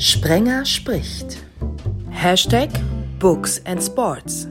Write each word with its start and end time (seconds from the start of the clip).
Sprenger 0.00 0.64
spricht. 0.64 1.44
Hashtag 2.08 2.70
Books 3.18 3.60
and 3.66 3.82
Sports. 3.82 4.48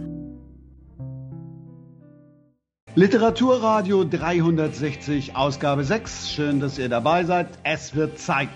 Literaturradio 2.93 4.03
360, 4.03 5.35
Ausgabe 5.35 5.83
6. 5.83 6.29
Schön, 6.29 6.59
dass 6.59 6.77
ihr 6.77 6.87
dabei 6.87 7.23
seid. 7.23 7.47
Es 7.63 7.95
wird 7.95 8.19
Zeit 8.19 8.49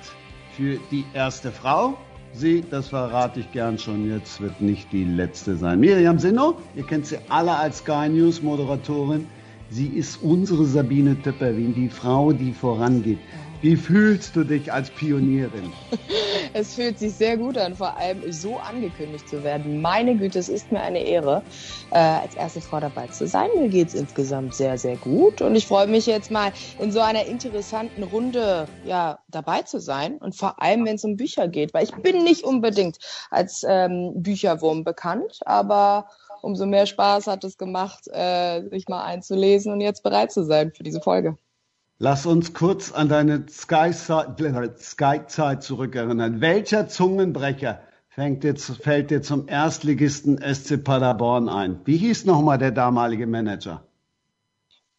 für 0.55 0.77
die 0.91 1.03
erste 1.15 1.51
Frau. 1.51 1.97
Sie, 2.31 2.63
das 2.69 2.89
verrate 2.89 3.39
ich 3.39 3.51
gern 3.51 3.79
schon 3.79 4.07
jetzt, 4.07 4.39
wird 4.39 4.61
nicht 4.61 4.91
die 4.91 5.05
letzte 5.05 5.55
sein. 5.55 5.79
Miriam 5.79 6.19
Sinno, 6.19 6.57
ihr 6.75 6.85
kennt 6.85 7.07
sie 7.07 7.17
alle 7.27 7.55
als 7.55 7.79
Sky 7.79 8.07
News 8.07 8.43
Moderatorin. 8.43 9.25
Sie 9.71 9.87
ist 9.87 10.21
unsere 10.21 10.65
Sabine 10.65 11.19
Töpperwien, 11.19 11.73
die 11.73 11.89
Frau, 11.89 12.33
die 12.33 12.53
vorangeht. 12.53 13.17
Wie 13.63 13.77
fühlst 13.77 14.35
du 14.35 14.43
dich 14.43 14.73
als 14.73 14.89
Pionierin? 14.89 15.71
Es 16.55 16.75
fühlt 16.75 16.99
sich 16.99 17.15
sehr 17.15 17.37
gut 17.37 17.57
an, 17.57 17.73
vor 17.73 17.97
allem 17.97 18.31
so 18.31 18.57
angekündigt 18.57 19.27
zu 19.27 19.43
werden. 19.43 19.81
Meine 19.81 20.15
Güte, 20.15 20.37
es 20.37 20.49
ist 20.49 20.71
mir 20.71 20.81
eine 20.81 20.99
Ehre, 20.99 21.41
äh, 21.89 21.97
als 21.97 22.35
erste 22.35 22.61
Frau 22.61 22.79
dabei 22.79 23.07
zu 23.07 23.25
sein. 23.25 23.49
Mir 23.57 23.69
geht 23.69 23.87
es 23.87 23.95
insgesamt 23.95 24.53
sehr, 24.53 24.77
sehr 24.77 24.97
gut 24.97 25.41
und 25.41 25.55
ich 25.55 25.65
freue 25.65 25.87
mich 25.87 26.05
jetzt 26.05 26.29
mal 26.29 26.51
in 26.77 26.91
so 26.91 26.99
einer 26.99 27.25
interessanten 27.25 28.03
Runde 28.03 28.67
ja, 28.85 29.17
dabei 29.29 29.63
zu 29.63 29.79
sein 29.79 30.17
und 30.17 30.35
vor 30.35 30.61
allem, 30.61 30.85
wenn 30.85 30.95
es 30.95 31.05
um 31.05 31.15
Bücher 31.15 31.47
geht, 31.47 31.73
weil 31.73 31.85
ich 31.85 31.95
bin 31.95 32.23
nicht 32.23 32.43
unbedingt 32.43 32.97
als 33.31 33.65
ähm, 33.67 34.11
Bücherwurm 34.15 34.83
bekannt, 34.83 35.39
aber 35.45 36.07
umso 36.41 36.67
mehr 36.67 36.85
Spaß 36.85 37.25
hat 37.27 37.43
es 37.45 37.57
gemacht, 37.57 38.07
äh, 38.09 38.67
sich 38.69 38.89
mal 38.89 39.05
einzulesen 39.05 39.71
und 39.71 39.81
jetzt 39.81 40.03
bereit 40.03 40.31
zu 40.31 40.43
sein 40.43 40.71
für 40.75 40.83
diese 40.83 41.01
Folge. 41.01 41.37
Lass 42.03 42.25
uns 42.25 42.53
kurz 42.53 42.91
an 42.91 43.07
deine 43.07 43.45
Sky-Zeit 43.47 45.63
zurückerinnern. 45.63 46.41
Welcher 46.41 46.89
Zungenbrecher 46.89 47.79
fängt 48.09 48.43
jetzt, 48.43 48.65
fällt 48.83 49.09
dir 49.09 49.21
zum 49.21 49.47
Erstligisten 49.47 50.37
SC 50.37 50.83
Paderborn 50.83 51.47
ein? 51.47 51.79
Wie 51.85 51.95
hieß 51.95 52.25
nochmal 52.25 52.57
der 52.57 52.71
damalige 52.71 53.25
Manager? 53.25 53.85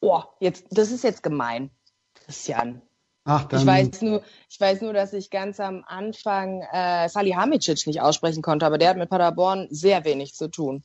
Oh, 0.01 0.23
jetzt, 0.41 0.65
das 0.71 0.91
ist 0.91 1.05
jetzt 1.05 1.23
gemein, 1.23 1.69
Christian. 2.15 2.81
Ach, 3.27 3.45
dann 3.45 3.61
Ich 3.61 3.67
weiß 3.67 4.01
nur, 4.01 4.23
ich 4.49 4.59
weiß 4.59 4.81
nur, 4.81 4.95
dass 4.95 5.13
ich 5.13 5.29
ganz 5.29 5.61
am 5.61 5.85
Anfang 5.87 6.63
äh, 6.73 7.11
Salihamidzic 7.11 7.87
nicht 7.87 8.01
aussprechen 8.01 8.41
konnte, 8.41 8.65
aber 8.65 8.79
der 8.79 8.89
hat 8.89 8.97
mit 8.97 9.11
Paderborn 9.11 9.67
sehr 9.69 10.07
wenig 10.07 10.33
zu 10.33 10.49
tun. 10.49 10.85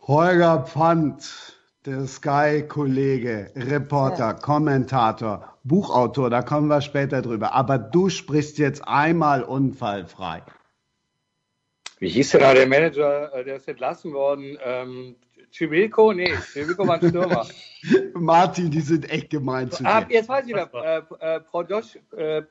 Holger 0.00 0.64
Pfand, 0.64 1.53
der 1.86 2.06
Sky-Kollege, 2.06 3.50
Reporter, 3.54 4.34
Kommentator, 4.34 5.58
Buchautor, 5.64 6.30
da 6.30 6.40
kommen 6.40 6.68
wir 6.68 6.80
später 6.80 7.20
drüber. 7.20 7.52
Aber 7.52 7.78
du 7.78 8.08
sprichst 8.08 8.58
jetzt 8.58 8.86
einmal 8.88 9.42
unfallfrei. 9.42 10.42
Wie 11.98 12.08
hieß 12.08 12.30
denn 12.30 12.40
da 12.40 12.54
der 12.54 12.66
Manager, 12.66 13.32
äh, 13.34 13.44
der 13.44 13.56
ist 13.56 13.68
entlassen 13.68 14.12
worden? 14.12 14.58
Ähm, 14.64 15.16
Civilco? 15.54 16.12
Nee, 16.12 16.34
Civilco 16.52 16.86
war 16.86 17.00
ein 17.00 17.08
Stürmer. 17.08 17.46
Martin, 18.14 18.70
die 18.70 18.80
sind 18.80 19.08
echt 19.10 19.30
gemein 19.30 19.70
zu 19.70 19.84
Ah, 19.84 20.00
dir. 20.00 20.14
jetzt 20.16 20.28
weiß 20.28 20.44
ich 20.46 20.50
wieder. 20.54 20.68
Äh, 21.20 21.36
äh, 21.36 21.40
Prodos, 21.40 21.96
äh, 22.16 22.42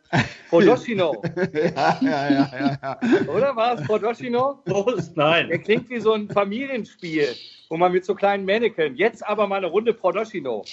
Prodoschino. 0.50 1.22
Ja, 1.54 1.98
ja, 2.02 2.30
ja, 2.30 2.52
ja, 2.60 2.78
ja. 2.82 3.00
Oder 3.28 3.56
war 3.56 3.74
es 3.80 3.86
Prodoschino? 3.88 4.60
Prost, 4.66 5.18
Der 5.18 5.24
nein. 5.48 5.62
klingt 5.64 5.90
wie 5.90 6.00
so 6.00 6.14
ein 6.14 6.30
Familienspiel, 6.30 7.28
wo 7.70 7.78
man 7.78 7.92
mit 7.92 8.06
so 8.06 8.16
kleinen 8.16 8.46
Mannequin, 8.46 8.96
jetzt 8.96 9.26
aber 9.28 9.48
mal 9.48 9.58
eine 9.58 9.68
Runde 9.68 9.94
Prodoschino. 9.94 10.64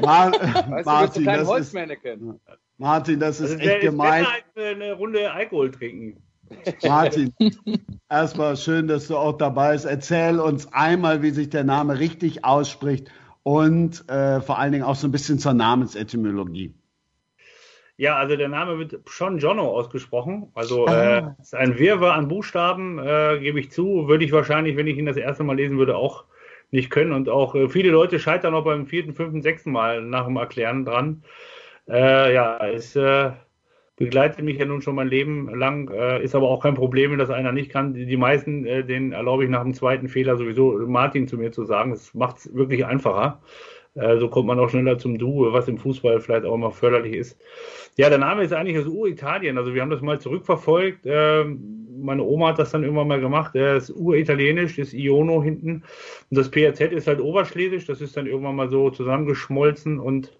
Mar 0.00 0.32
Weißt 0.32 0.42
du, 0.42 0.70
mit 0.74 0.84
so 0.84 0.90
Martin, 0.90 1.22
kleinen 1.22 1.38
das 1.38 1.42
ist, 1.42 1.48
Holzmannequin. 1.48 2.40
Martin, 2.78 3.20
das 3.20 3.40
ist 3.40 3.52
Also 3.52 3.62
echt 3.62 3.76
ist 3.84 3.90
gemein. 3.90 4.26
als 4.26 4.44
äh, 4.56 4.70
eine 4.74 4.92
Runde 4.94 5.30
Alkohol 5.30 5.70
trinken. 5.70 6.22
Martin, 6.86 7.34
erstmal 8.10 8.56
schön, 8.56 8.88
dass 8.88 9.08
du 9.08 9.16
auch 9.16 9.36
dabei 9.36 9.72
bist. 9.72 9.84
Erzähl 9.84 10.38
uns 10.38 10.72
einmal, 10.72 11.22
wie 11.22 11.30
sich 11.30 11.50
der 11.50 11.64
Name 11.64 11.98
richtig 11.98 12.44
ausspricht 12.44 13.10
und 13.42 14.08
äh, 14.08 14.40
vor 14.40 14.58
allen 14.58 14.72
Dingen 14.72 14.84
auch 14.84 14.96
so 14.96 15.08
ein 15.08 15.12
bisschen 15.12 15.38
zur 15.38 15.54
Namensetymologie. 15.54 16.74
Ja, 17.96 18.16
also 18.16 18.36
der 18.36 18.48
Name 18.48 18.78
wird 18.78 18.98
schon 19.06 19.38
Jono 19.38 19.68
ausgesprochen. 19.68 20.48
Also 20.54 20.86
Ah. 20.86 21.18
äh, 21.38 21.42
ist 21.42 21.54
ein 21.54 21.78
Wirrwarr 21.78 22.14
an 22.14 22.28
Buchstaben, 22.28 22.98
äh, 22.98 23.38
gebe 23.40 23.60
ich 23.60 23.70
zu. 23.70 24.08
Würde 24.08 24.24
ich 24.24 24.32
wahrscheinlich, 24.32 24.76
wenn 24.76 24.86
ich 24.86 24.96
ihn 24.96 25.06
das 25.06 25.16
erste 25.16 25.44
Mal 25.44 25.56
lesen 25.56 25.78
würde, 25.78 25.96
auch 25.96 26.24
nicht 26.70 26.90
können. 26.90 27.12
Und 27.12 27.28
auch 27.28 27.54
äh, 27.54 27.68
viele 27.68 27.90
Leute 27.90 28.18
scheitern 28.18 28.54
auch 28.54 28.64
beim 28.64 28.86
vierten, 28.86 29.14
fünften, 29.14 29.42
sechsten 29.42 29.70
Mal 29.70 30.02
nach 30.02 30.24
dem 30.24 30.36
Erklären 30.36 30.84
dran. 30.84 31.22
Äh, 31.88 32.32
ja, 32.34 32.66
es 32.66 32.96
äh, 32.96 33.32
begleitet 33.96 34.42
mich 34.42 34.58
ja 34.58 34.64
nun 34.64 34.82
schon 34.82 34.94
mein 34.94 35.08
Leben 35.08 35.48
lang, 35.54 35.90
äh, 35.90 36.22
ist 36.22 36.34
aber 36.34 36.48
auch 36.48 36.62
kein 36.62 36.74
Problem, 36.74 37.12
wenn 37.12 37.18
das 37.18 37.30
einer 37.30 37.52
nicht 37.52 37.70
kann. 37.70 37.94
Die, 37.94 38.06
die 38.06 38.16
meisten, 38.16 38.64
äh, 38.64 38.84
denen 38.84 39.12
erlaube 39.12 39.44
ich 39.44 39.50
nach 39.50 39.62
dem 39.62 39.74
zweiten 39.74 40.08
Fehler 40.08 40.36
sowieso 40.36 40.78
Martin 40.86 41.28
zu 41.28 41.36
mir 41.36 41.52
zu 41.52 41.64
sagen. 41.64 41.90
Das 41.90 42.14
macht 42.14 42.38
es 42.38 42.54
wirklich 42.54 42.86
einfacher. 42.86 43.40
Äh, 43.94 44.18
so 44.18 44.28
kommt 44.28 44.46
man 44.46 44.58
auch 44.58 44.70
schneller 44.70 44.98
zum 44.98 45.18
Du, 45.18 45.52
was 45.52 45.68
im 45.68 45.78
Fußball 45.78 46.20
vielleicht 46.20 46.46
auch 46.46 46.54
immer 46.54 46.70
förderlich 46.70 47.14
ist. 47.14 47.38
Ja, 47.96 48.08
der 48.08 48.18
Name 48.18 48.42
ist 48.42 48.52
eigentlich 48.52 48.78
aus 48.78 48.86
Uritalien. 48.86 49.58
Also 49.58 49.74
wir 49.74 49.82
haben 49.82 49.90
das 49.90 50.00
mal 50.00 50.20
zurückverfolgt. 50.20 51.00
Ähm, 51.04 51.82
meine 52.00 52.22
Oma 52.22 52.48
hat 52.48 52.58
das 52.58 52.70
dann 52.70 52.82
irgendwann 52.82 53.08
mal 53.08 53.20
gemacht. 53.20 53.54
Er 53.54 53.76
ist 53.76 53.90
uritalienisch, 53.90 54.78
ist 54.78 54.94
Iono 54.94 55.42
hinten. 55.42 55.84
Und 56.30 56.38
das 56.38 56.50
PRZ 56.50 56.80
ist 56.92 57.06
halt 57.06 57.20
oberschlesisch. 57.20 57.86
Das 57.86 58.00
ist 58.00 58.16
dann 58.16 58.26
irgendwann 58.26 58.56
mal 58.56 58.70
so 58.70 58.90
zusammengeschmolzen 58.90 60.00
und 60.00 60.32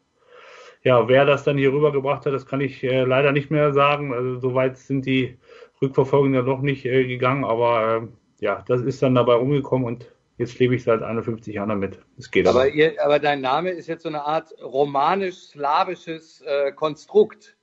ja, 0.85 1.07
wer 1.09 1.25
das 1.25 1.45
dann 1.45 1.59
hier 1.59 1.73
rübergebracht 1.73 2.27
hat, 2.27 2.33
das 2.33 2.47
kann 2.47 2.61
ich 2.61 2.83
äh, 2.83 3.05
leider 3.05 3.33
nicht 3.33 3.51
mehr 3.51 3.73
sagen. 3.73 4.13
Also 4.13 4.39
soweit 4.41 4.77
sind 4.79 5.07
die 5.07 5.39
Rückverfolgungen 5.81 6.35
ja 6.35 6.43
noch 6.43 6.61
nicht 6.61 6.85
äh, 6.85 7.07
gegangen, 7.07 7.45
aber 7.45 8.03
äh, 8.03 8.09
ja, 8.45 8.63
das 8.67 8.81
ist 8.83 9.03
dann 9.03 9.15
dabei 9.15 9.35
rumgekommen 9.35 9.87
und 9.87 10.07
jetzt 10.39 10.59
lebe 10.59 10.75
ich 10.75 10.83
seit 10.83 11.03
51 11.03 11.55
Jahren 11.55 11.69
damit. 11.69 12.01
Es 12.19 12.31
geht 12.31 12.47
Aber, 12.49 12.61
aber. 12.63 12.69
ihr, 12.71 12.95
aber 13.05 13.19
dein 13.21 13.41
Name 13.41 13.71
ist 13.71 13.87
jetzt 13.87 14.03
so 14.03 14.09
eine 14.09 14.23
Art 14.25 14.53
romanisch-slawisches 14.63 16.43
äh, 16.43 16.73
Konstrukt. 16.73 17.57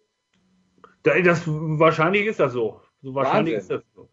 Da- 1.03 1.19
Das, 1.21 1.43
wahrscheinlich 1.45 2.25
ist 2.25 2.39
das 2.39 2.53
so. 2.53 2.81
so 3.01 3.13
wahrscheinlich 3.15 3.55
Wahnsinn. 3.55 3.77
ist 3.77 3.85
das 3.85 3.93
so. 3.95 4.09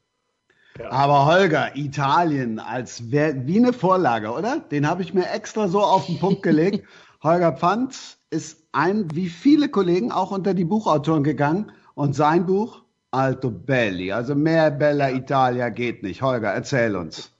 Aber 0.90 1.24
Holger, 1.26 1.74
Italien 1.74 2.58
als 2.58 3.10
wer- 3.10 3.46
wie 3.46 3.58
eine 3.58 3.72
Vorlage, 3.72 4.30
oder? 4.30 4.60
Den 4.70 4.88
habe 4.88 5.02
ich 5.02 5.14
mir 5.14 5.30
extra 5.30 5.68
so 5.68 5.80
auf 5.80 6.06
den 6.06 6.18
Punkt 6.18 6.42
gelegt. 6.42 6.84
Holger 7.22 7.52
Pfand 7.52 8.18
ist 8.30 8.65
ein, 8.76 9.08
wie 9.14 9.28
viele 9.28 9.68
Kollegen, 9.68 10.12
auch 10.12 10.30
unter 10.30 10.52
die 10.54 10.64
Buchautoren 10.64 11.24
gegangen 11.24 11.72
und 11.94 12.14
sein 12.14 12.44
Buch 12.46 12.84
Alto 13.10 13.50
Belli, 13.50 14.12
also 14.12 14.34
mehr 14.34 14.70
Bella 14.70 15.10
Italia 15.10 15.70
geht 15.70 16.02
nicht. 16.02 16.20
Holger, 16.20 16.52
erzähl 16.52 16.94
uns. 16.94 17.32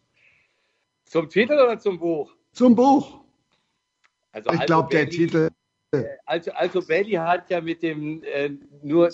Zum 1.05 1.29
Titel 1.29 1.53
oder 1.53 1.79
zum 1.79 1.99
Buch? 1.99 2.35
Zum 2.53 2.75
Buch. 2.75 3.21
Also 4.33 4.51
Ich 4.53 4.61
glaube, 4.67 4.89
der 4.91 5.05
Belli- 5.05 5.11
Titel 5.11 5.49
Alto, 6.25 6.51
Alto 6.53 6.81
Belli 6.83 7.13
hat 7.13 7.51
ja 7.51 7.61
mit 7.61 7.83
dem 7.83 8.23
äh, 8.25 8.51
nur 8.83 9.11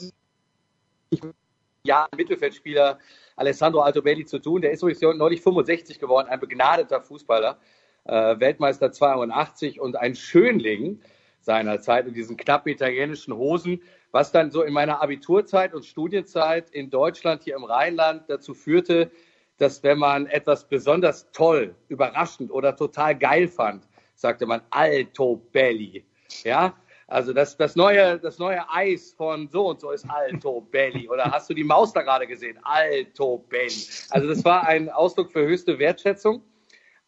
ja, 1.85 2.09
Mittelfeldspieler 2.17 2.99
Alessandro 3.37 3.81
Altobelli 3.81 4.25
zu 4.25 4.39
tun. 4.39 4.63
Der 4.63 4.71
ist 4.71 4.83
übrigens 4.83 5.03
neulich 5.19 5.43
65 5.43 5.99
geworden, 5.99 6.29
ein 6.29 6.41
begnadeter 6.41 7.01
Fußballer, 7.03 7.59
äh, 8.05 8.39
Weltmeister 8.39 8.93
82 8.93 9.81
und 9.81 9.97
ein 9.97 10.15
Schönling 10.15 11.01
seiner 11.43 11.81
Zeit 11.81 12.07
in 12.07 12.15
diesen 12.15 12.37
knappen 12.37 12.73
italienischen 12.73 13.35
Hosen, 13.35 13.83
was 14.11 14.33
dann 14.33 14.51
so 14.51 14.63
in 14.63 14.73
meiner 14.73 15.03
Abiturzeit 15.03 15.75
und 15.75 15.85
Studienzeit 15.85 16.71
in 16.71 16.91
Deutschland, 16.91 17.43
hier 17.45 17.57
im 17.57 17.65
Rheinland, 17.65 18.25
dazu 18.29 18.55
führte, 18.55 19.11
dass 19.59 19.83
wenn 19.83 19.99
man 19.99 20.27
etwas 20.27 20.69
besonders 20.69 21.31
toll, 21.33 21.75
überraschend 21.89 22.51
oder 22.51 22.75
total 22.75 23.17
geil 23.17 23.49
fand, 23.49 23.87
sagte 24.15 24.47
man 24.47 24.63
Alto 24.71 25.37
Belli. 25.53 26.05
Ja, 26.45 26.75
also 27.09 27.33
das, 27.33 27.57
das, 27.57 27.77
neue, 27.77 28.19
das 28.19 28.39
neue 28.39 28.69
Eis 28.71 29.13
von 29.13 29.49
so 29.49 29.69
und 29.69 29.81
so 29.81 29.91
ist 29.91 30.09
Alto 30.09 30.63
Belli. 30.63 31.09
Oder 31.09 31.31
hast 31.31 31.51
du 31.51 31.55
die 31.55 31.65
Maus 31.65 31.93
da 31.93 32.03
gerade 32.03 32.27
gesehen? 32.27 32.59
Alto 32.63 33.39
Belli. 33.51 33.87
Also 34.11 34.29
das 34.29 34.45
war 34.45 34.67
ein 34.67 34.89
Ausdruck 34.89 35.31
für 35.31 35.43
höchste 35.43 35.79
Wertschätzung. 35.79 36.43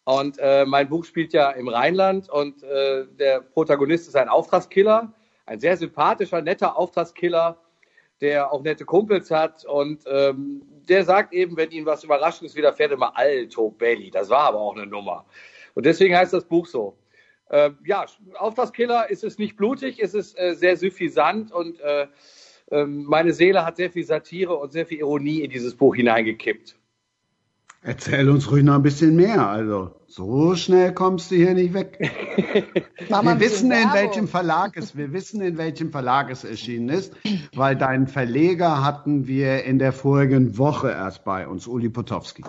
Und 0.05 0.39
äh, 0.39 0.67
mein 0.67 0.89
Buch 0.89 1.05
spielt 1.05 1.33
ja 1.33 1.51
im 1.51 1.69
Rheinland 1.69 2.29
und 2.29 2.62
äh, 2.62 3.06
der 3.19 3.41
Protagonist 3.41 4.06
ist 4.06 4.17
ein 4.17 4.29
Auftragskiller, 4.29 5.12
ein 5.47 5.61
sehr 5.61 5.77
sympathischer, 5.77 6.43
netter 6.43 6.77
Auftragskiller, 6.77 7.59
der 8.21 8.53
auch 8.53 8.62
nette 8.62 8.85
Kumpels 8.85 9.31
hat 9.31 9.65
und 9.65 10.05
ähm, 10.06 10.62
der 10.89 11.05
sagt 11.05 11.33
eben, 11.33 11.56
wenn 11.56 11.71
ihn 11.71 11.87
was 11.87 12.05
Überraschendes 12.05 12.55
widerfährt, 12.55 12.93
immer 12.93 13.17
Alto 13.17 13.71
Belli. 13.71 14.11
Das 14.11 14.29
war 14.29 14.49
aber 14.49 14.61
auch 14.61 14.77
eine 14.77 14.87
Nummer. 14.87 15.25
Und 15.75 15.87
deswegen 15.87 16.17
heißt 16.17 16.33
das 16.33 16.45
Buch 16.45 16.67
so. 16.67 16.97
Äh, 17.49 17.71
ja, 17.87 18.05
Auftragskiller 18.39 19.09
ist 19.11 19.25
es 19.25 19.39
nicht 19.39 19.57
blutig, 19.57 20.00
ist 20.00 20.15
es 20.15 20.37
äh, 20.37 20.55
sehr 20.55 20.77
suffisant 20.77 21.50
und 21.53 21.81
äh, 21.81 22.07
ähm, 22.71 23.05
meine 23.05 23.33
Seele 23.33 23.65
hat 23.65 23.77
sehr 23.77 23.91
viel 23.91 24.05
Satire 24.05 24.55
und 24.55 24.73
sehr 24.73 24.87
viel 24.87 24.99
Ironie 24.99 25.41
in 25.41 25.50
dieses 25.50 25.75
Buch 25.75 25.95
hineingekippt. 25.95 26.77
Erzähl 27.87 28.31
uns 28.31 28.51
ruhig 28.51 28.65
noch 28.65 28.77
ein 28.77 28.83
bisschen 28.83 29.15
mehr. 29.15 29.47
Also, 29.47 29.91
so 30.07 30.57
schnell 30.57 30.95
kommst 30.95 31.31
du 31.31 31.35
hier 31.35 31.53
nicht 31.53 31.75
weg. 31.75 31.99
wir 32.01 33.41
wissen, 33.41 33.71
in 33.71 33.93
welchem 33.93 34.27
Verlag 34.27 34.79
es, 34.79 34.97
wir 34.97 35.13
wissen, 35.13 35.43
in 35.43 35.59
welchem 35.59 35.93
Verlag 35.93 36.31
es 36.31 36.45
erschienen 36.45 36.89
ist, 36.89 37.15
weil 37.55 37.77
deinen 37.77 38.07
Verleger 38.07 38.83
hatten 38.83 39.27
wir 39.27 39.65
in 39.65 39.79
der 39.79 39.93
vorigen 39.93 40.57
Woche 40.57 40.93
erst 40.93 41.25
bei 41.25 41.47
uns, 41.47 41.67
Uli 41.67 41.91
Potowski. 41.91 42.43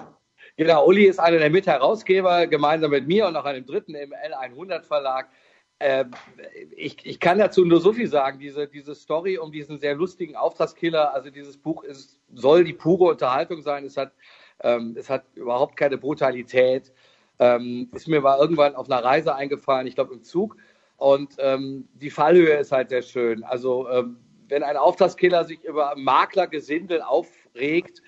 Genau, 0.56 0.88
Uli 0.88 1.04
ist 1.04 1.20
einer 1.20 1.40
der 1.40 1.50
Mitherausgeber, 1.50 2.48
gemeinsam 2.48 2.92
mit 2.92 3.06
mir 3.06 3.28
und 3.28 3.34
noch 3.34 3.44
einem 3.44 3.66
dritten 3.66 3.94
im 3.94 4.14
L100 4.14 4.84
Verlag. 4.84 5.28
Äh, 5.80 6.06
ich, 6.78 7.06
ich, 7.06 7.20
kann 7.20 7.40
dazu 7.40 7.66
nur 7.66 7.82
so 7.82 7.92
viel 7.92 8.08
sagen. 8.08 8.40
Diese, 8.40 8.70
diese 8.70 8.96
Story 8.96 9.38
um 9.38 9.52
diesen 9.52 9.80
sehr 9.80 9.96
lustigen 9.96 10.38
Auftragskiller, 10.38 11.14
also 11.14 11.30
dieses 11.30 11.58
Buch 11.58 11.84
ist, 11.84 12.22
soll 12.34 12.64
die 12.64 12.72
pure 12.72 13.12
Unterhaltung 13.12 13.62
sein. 13.62 13.84
Es 13.84 13.98
hat, 13.98 14.14
ähm, 14.64 14.96
es 14.98 15.10
hat 15.10 15.24
überhaupt 15.36 15.78
keine 15.78 15.98
Brutalität. 15.98 16.92
Ähm, 17.40 17.90
ist 17.94 18.08
mir 18.08 18.22
mal 18.22 18.40
irgendwann 18.40 18.76
auf 18.76 18.90
einer 18.90 19.04
Reise 19.04 19.36
eingefallen, 19.36 19.88
ich 19.88 19.96
glaube 19.96 20.14
im 20.14 20.24
Zug. 20.24 20.56
Und 20.98 21.36
ähm, 21.40 21.88
die 21.96 22.10
Fallhöhe 22.10 22.58
ist 22.58 22.72
halt 22.72 22.90
sehr 22.90 23.02
schön. 23.02 23.44
Also 23.44 23.90
ähm, 23.90 24.18
wenn 24.48 24.64
ein 24.64 24.78
Auftragskiller 24.78 25.44
sich 25.44 25.64
über 25.64 25.94
Maklergesindel 25.98 27.02
aufregt, 27.02 28.02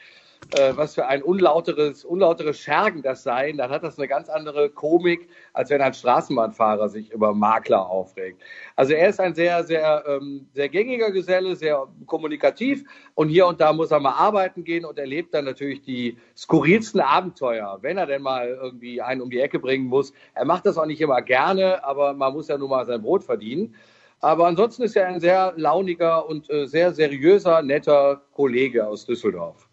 äh, 0.56 0.74
was 0.76 0.96
für 0.96 1.06
ein 1.08 1.24
unlauteres, 1.24 2.06
unlauteres 2.06 2.60
Schergen 2.60 3.02
das 3.02 3.24
sei, 3.24 3.52
dann 3.52 3.70
hat 3.70 3.84
das 3.84 3.98
eine 3.98 4.08
ganz 4.08 4.30
andere 4.30 4.70
Komik, 4.70 5.28
als 5.54 5.70
wenn 5.70 5.82
ein 5.82 5.94
Straßenbahnfahrer 5.94 6.88
sich 6.90 7.12
über 7.12 7.34
Makler 7.34 7.90
aufregt. 7.90 8.42
Also 8.76 8.94
er 8.94 9.10
ist 9.10 9.20
ein 9.20 9.36
sehr, 9.36 9.64
sehr, 9.64 10.04
ähm, 10.08 10.48
sehr 10.54 10.70
gängiger 10.70 11.12
Geselle, 11.12 11.56
sehr 11.56 11.88
kommunikativ 12.06 12.86
und 13.16 13.30
hier 13.30 13.46
und 13.48 13.60
da 13.60 13.74
muss 13.74 13.92
er 13.92 14.00
mal 14.00 14.14
arbeiten 14.14 14.64
gehen 14.64 14.86
und 14.86 14.98
erlebt 14.98 15.34
dann 15.34 15.46
natürlich 15.46 15.82
die 15.82 16.18
skurrilsten 16.36 17.02
Abenteuer, 17.02 17.80
wenn 17.82 17.98
er 17.98 18.06
denn 18.06 18.22
mal 18.22 18.48
irgendwie 18.48 19.02
einen 19.02 19.22
um 19.22 19.30
die 19.30 19.40
Ecke 19.40 19.60
bringen 19.60 19.88
muss. 19.88 20.14
Er 20.34 20.46
macht 20.46 20.66
das 20.66 20.78
auch 20.78 20.86
nicht 20.86 21.02
immer 21.02 21.22
gerne, 21.22 21.84
aber 21.84 22.14
man 22.14 22.34
muss 22.34 22.48
ja 22.48 22.58
nun 22.58 22.70
mal 22.70 22.86
sein 22.86 23.02
Brot 23.02 23.24
verdienen. 23.24 23.76
Aber 24.20 24.48
ansonsten 24.48 24.84
ist 24.84 24.96
er 24.96 25.08
ein 25.08 25.20
sehr 25.20 25.54
launiger 25.58 26.28
und 26.28 26.50
äh, 26.50 26.66
sehr 26.66 26.92
seriöser, 26.94 27.62
netter 27.62 28.22
Kollege 28.34 28.88
aus 28.88 29.06
Düsseldorf. 29.06 29.67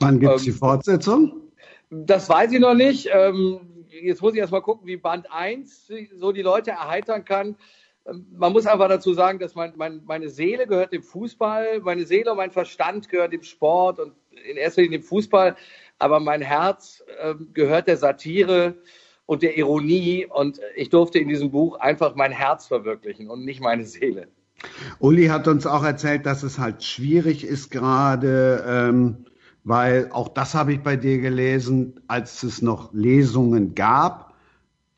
Wann 0.00 0.20
gibt 0.20 0.34
es 0.34 0.42
ähm, 0.42 0.52
die 0.52 0.58
Fortsetzung? 0.58 1.40
Das 1.90 2.28
weiß 2.28 2.52
ich 2.52 2.60
noch 2.60 2.74
nicht. 2.74 3.08
Ähm, 3.12 3.60
jetzt 3.88 4.22
muss 4.22 4.34
ich 4.34 4.40
erst 4.40 4.52
mal 4.52 4.60
gucken, 4.60 4.86
wie 4.86 4.96
Band 4.96 5.26
1 5.30 5.92
so 6.16 6.32
die 6.32 6.42
Leute 6.42 6.72
erheitern 6.72 7.24
kann. 7.24 7.56
Ähm, 8.06 8.26
man 8.36 8.52
muss 8.52 8.66
einfach 8.66 8.88
dazu 8.88 9.14
sagen, 9.14 9.38
dass 9.38 9.54
mein, 9.54 9.72
mein, 9.76 10.02
meine 10.04 10.28
Seele 10.28 10.66
gehört 10.66 10.92
dem 10.92 11.02
Fußball, 11.02 11.80
meine 11.80 12.04
Seele 12.04 12.30
und 12.30 12.36
mein 12.36 12.50
Verstand 12.50 13.08
gehört 13.08 13.32
dem 13.32 13.42
Sport 13.42 14.00
und 14.00 14.12
in 14.48 14.56
erster 14.56 14.82
Linie 14.82 14.98
dem 14.98 15.04
Fußball, 15.04 15.56
aber 15.98 16.20
mein 16.20 16.42
Herz 16.42 17.02
äh, 17.20 17.34
gehört 17.52 17.86
der 17.86 17.96
Satire 17.96 18.74
und 19.26 19.42
der 19.42 19.56
Ironie 19.56 20.26
und 20.26 20.60
ich 20.76 20.90
durfte 20.90 21.18
in 21.18 21.28
diesem 21.28 21.50
Buch 21.50 21.78
einfach 21.78 22.14
mein 22.14 22.32
Herz 22.32 22.66
verwirklichen 22.66 23.30
und 23.30 23.44
nicht 23.44 23.60
meine 23.60 23.84
Seele. 23.84 24.28
Uli 24.98 25.26
hat 25.26 25.48
uns 25.48 25.66
auch 25.66 25.84
erzählt, 25.84 26.26
dass 26.26 26.42
es 26.42 26.58
halt 26.58 26.82
schwierig 26.82 27.44
ist 27.44 27.70
gerade. 27.70 28.64
Ähm 28.66 29.24
weil 29.64 30.10
auch 30.12 30.28
das 30.28 30.54
habe 30.54 30.74
ich 30.74 30.82
bei 30.82 30.96
dir 30.96 31.18
gelesen, 31.18 32.00
als 32.06 32.42
es 32.42 32.62
noch 32.62 32.92
Lesungen 32.92 33.74
gab. 33.74 34.34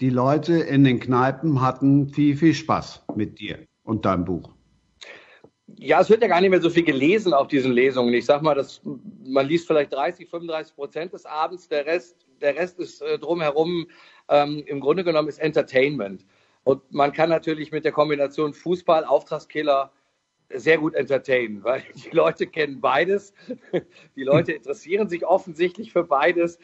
Die 0.01 0.11
Leute 0.11 0.59
in 0.59 0.85
den 0.85 1.01
Kneipen 1.01 1.63
hatten 1.63 2.09
viel, 2.09 2.37
viel 2.37 2.53
Spaß 2.53 3.05
mit 3.15 3.39
dir 3.39 3.59
und 3.85 4.05
deinem 4.05 4.25
Buch. 4.25 4.51
Ja, 5.79 6.01
es 6.01 6.11
wird 6.11 6.23
ja 6.23 6.29
gar 6.29 6.41
nicht 6.41 6.51
mehr 6.51 6.61
so 6.61 6.71
viel 6.71 6.85
gelesen 6.85 7.33
auf 7.33 7.49
diesen 7.49 7.73
Lesungen. 7.73 8.13
Ich 8.13 8.27
sag 8.27 8.43
mal, 8.43 8.55
dass 8.55 8.81
man 9.25 9.47
liest 9.47 9.67
vielleicht 9.67 9.93
30, 9.93 10.29
35 10.29 10.75
Prozent 10.75 11.12
des 11.12 11.27
Abends. 11.27 11.69
Der 11.69 11.87
Rest, 11.87 12.27
der 12.41 12.57
Rest 12.57 12.79
ist 12.79 13.03
äh, 13.03 13.19
drumherum 13.19 13.87
ähm, 14.29 14.62
im 14.67 14.81
Grunde 14.81 15.05
genommen 15.05 15.29
ist 15.29 15.39
Entertainment. 15.39 16.25
Und 16.65 16.83
man 16.93 17.12
kann 17.12 17.31
natürlich 17.31 17.71
mit 17.71 17.85
der 17.85 17.93
Kombination 17.93 18.53
Fußball, 18.53 19.05
Auftragskiller, 19.05 19.93
sehr 20.53 20.79
gut 20.79 20.95
entertainen, 20.95 21.63
weil 21.65 21.83
die 21.95 22.11
Leute 22.11 22.47
kennen 22.47 22.81
beides. 22.81 23.35
Die 24.17 24.25
Leute 24.25 24.53
interessieren 24.53 25.09
sich 25.09 25.27
offensichtlich 25.27 25.93
für 25.93 26.05
beides. 26.05 26.59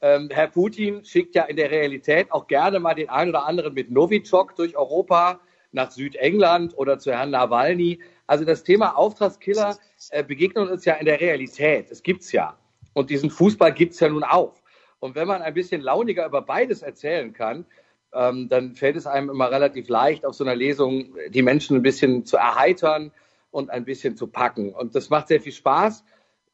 Ähm, 0.00 0.28
Herr 0.30 0.48
Putin 0.48 1.04
schickt 1.04 1.34
ja 1.34 1.44
in 1.44 1.56
der 1.56 1.70
Realität 1.70 2.30
auch 2.30 2.46
gerne 2.46 2.78
mal 2.80 2.94
den 2.94 3.08
einen 3.08 3.30
oder 3.30 3.46
anderen 3.46 3.74
mit 3.74 3.90
Novichok 3.90 4.54
durch 4.56 4.76
Europa 4.76 5.40
nach 5.72 5.90
Südengland 5.90 6.76
oder 6.76 6.98
zu 6.98 7.12
Herrn 7.12 7.30
Nawalny. 7.30 8.00
Also 8.26 8.44
das 8.44 8.64
Thema 8.64 8.96
Auftragskiller 8.96 9.76
äh, 10.10 10.22
begegnet 10.22 10.70
uns 10.70 10.84
ja 10.84 10.94
in 10.94 11.06
der 11.06 11.20
Realität. 11.20 11.90
Es 11.90 12.02
gibt's 12.02 12.32
ja. 12.32 12.56
Und 12.92 13.10
diesen 13.10 13.30
Fußball 13.30 13.72
gibt's 13.72 14.00
ja 14.00 14.08
nun 14.08 14.24
auch. 14.24 14.54
Und 15.00 15.14
wenn 15.16 15.26
man 15.28 15.42
ein 15.42 15.52
bisschen 15.54 15.82
launiger 15.82 16.26
über 16.26 16.42
beides 16.42 16.82
erzählen 16.82 17.32
kann, 17.32 17.66
ähm, 18.14 18.48
dann 18.48 18.74
fällt 18.74 18.96
es 18.96 19.06
einem 19.06 19.30
immer 19.30 19.50
relativ 19.50 19.88
leicht, 19.88 20.24
auf 20.24 20.34
so 20.34 20.44
einer 20.44 20.54
Lesung 20.54 21.14
die 21.28 21.42
Menschen 21.42 21.76
ein 21.76 21.82
bisschen 21.82 22.24
zu 22.24 22.36
erheitern 22.36 23.10
und 23.50 23.70
ein 23.70 23.84
bisschen 23.84 24.16
zu 24.16 24.26
packen. 24.26 24.72
Und 24.72 24.94
das 24.94 25.10
macht 25.10 25.28
sehr 25.28 25.40
viel 25.40 25.52
Spaß. 25.52 26.04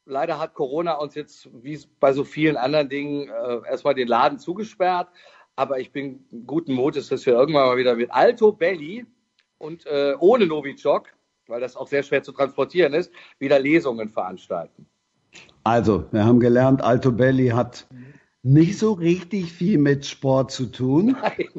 Leider 0.06 0.38
hat 0.38 0.54
Corona 0.54 0.94
uns 0.94 1.14
jetzt, 1.14 1.48
wie 1.62 1.78
bei 2.00 2.12
so 2.12 2.24
vielen 2.24 2.56
anderen 2.56 2.88
Dingen, 2.88 3.28
äh, 3.28 3.68
erstmal 3.68 3.94
den 3.94 4.08
Laden 4.08 4.38
zugesperrt. 4.38 5.08
Aber 5.56 5.78
ich 5.78 5.92
bin 5.92 6.24
guten 6.46 6.72
Mutes, 6.72 7.08
dass 7.08 7.26
wir 7.26 7.34
irgendwann 7.34 7.66
mal 7.66 7.76
wieder 7.76 7.94
mit 7.94 8.10
Alto 8.10 8.52
Belli 8.52 9.06
und 9.58 9.86
äh, 9.86 10.14
ohne 10.18 10.46
Novichok, 10.46 11.08
weil 11.46 11.60
das 11.60 11.76
auch 11.76 11.86
sehr 11.86 12.02
schwer 12.02 12.22
zu 12.22 12.32
transportieren 12.32 12.94
ist, 12.94 13.12
wieder 13.38 13.58
Lesungen 13.58 14.08
veranstalten. 14.08 14.86
Also, 15.64 16.04
wir 16.10 16.24
haben 16.24 16.40
gelernt, 16.40 16.82
Alto 16.82 17.12
Belli 17.12 17.48
hat 17.48 17.86
nicht 18.42 18.78
so 18.78 18.92
richtig 18.92 19.52
viel 19.52 19.78
mit 19.78 20.06
Sport 20.06 20.50
zu 20.50 20.66
tun. 20.66 21.16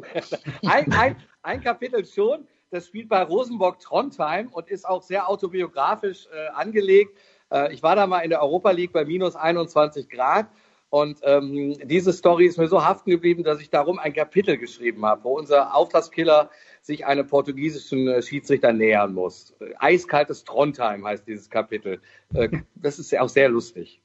Ein, 0.66 0.92
ein, 0.92 1.16
ein 1.42 1.60
Kapitel 1.62 2.04
schon. 2.04 2.46
Das 2.70 2.86
spielt 2.86 3.08
bei 3.08 3.22
Rosenborg 3.22 3.80
Trondheim 3.80 4.48
und 4.48 4.68
ist 4.68 4.88
auch 4.88 5.02
sehr 5.02 5.28
autobiografisch 5.28 6.26
äh, 6.32 6.48
angelegt. 6.54 7.16
Äh, 7.52 7.72
ich 7.74 7.82
war 7.82 7.96
da 7.96 8.06
mal 8.06 8.20
in 8.20 8.30
der 8.30 8.42
Europa 8.42 8.70
League 8.70 8.92
bei 8.92 9.04
minus 9.04 9.36
21 9.36 10.08
Grad. 10.08 10.48
Und 10.88 11.20
ähm, 11.22 11.78
diese 11.84 12.12
Story 12.12 12.46
ist 12.46 12.58
mir 12.58 12.68
so 12.68 12.84
haften 12.84 13.10
geblieben, 13.10 13.44
dass 13.44 13.60
ich 13.60 13.70
darum 13.70 13.98
ein 13.98 14.12
Kapitel 14.12 14.58
geschrieben 14.58 15.06
habe, 15.06 15.24
wo 15.24 15.38
unser 15.38 15.74
Auftragskiller 15.74 16.50
sich 16.82 17.06
einem 17.06 17.26
portugiesischen 17.26 18.08
äh, 18.08 18.20
Schiedsrichter 18.20 18.72
nähern 18.72 19.14
muss. 19.14 19.54
Eiskaltes 19.78 20.44
Trondheim 20.44 21.06
heißt 21.06 21.26
dieses 21.26 21.48
Kapitel. 21.48 22.02
Äh, 22.34 22.50
das 22.74 22.98
ist 22.98 23.18
auch 23.18 23.30
sehr 23.30 23.48
lustig. 23.48 24.01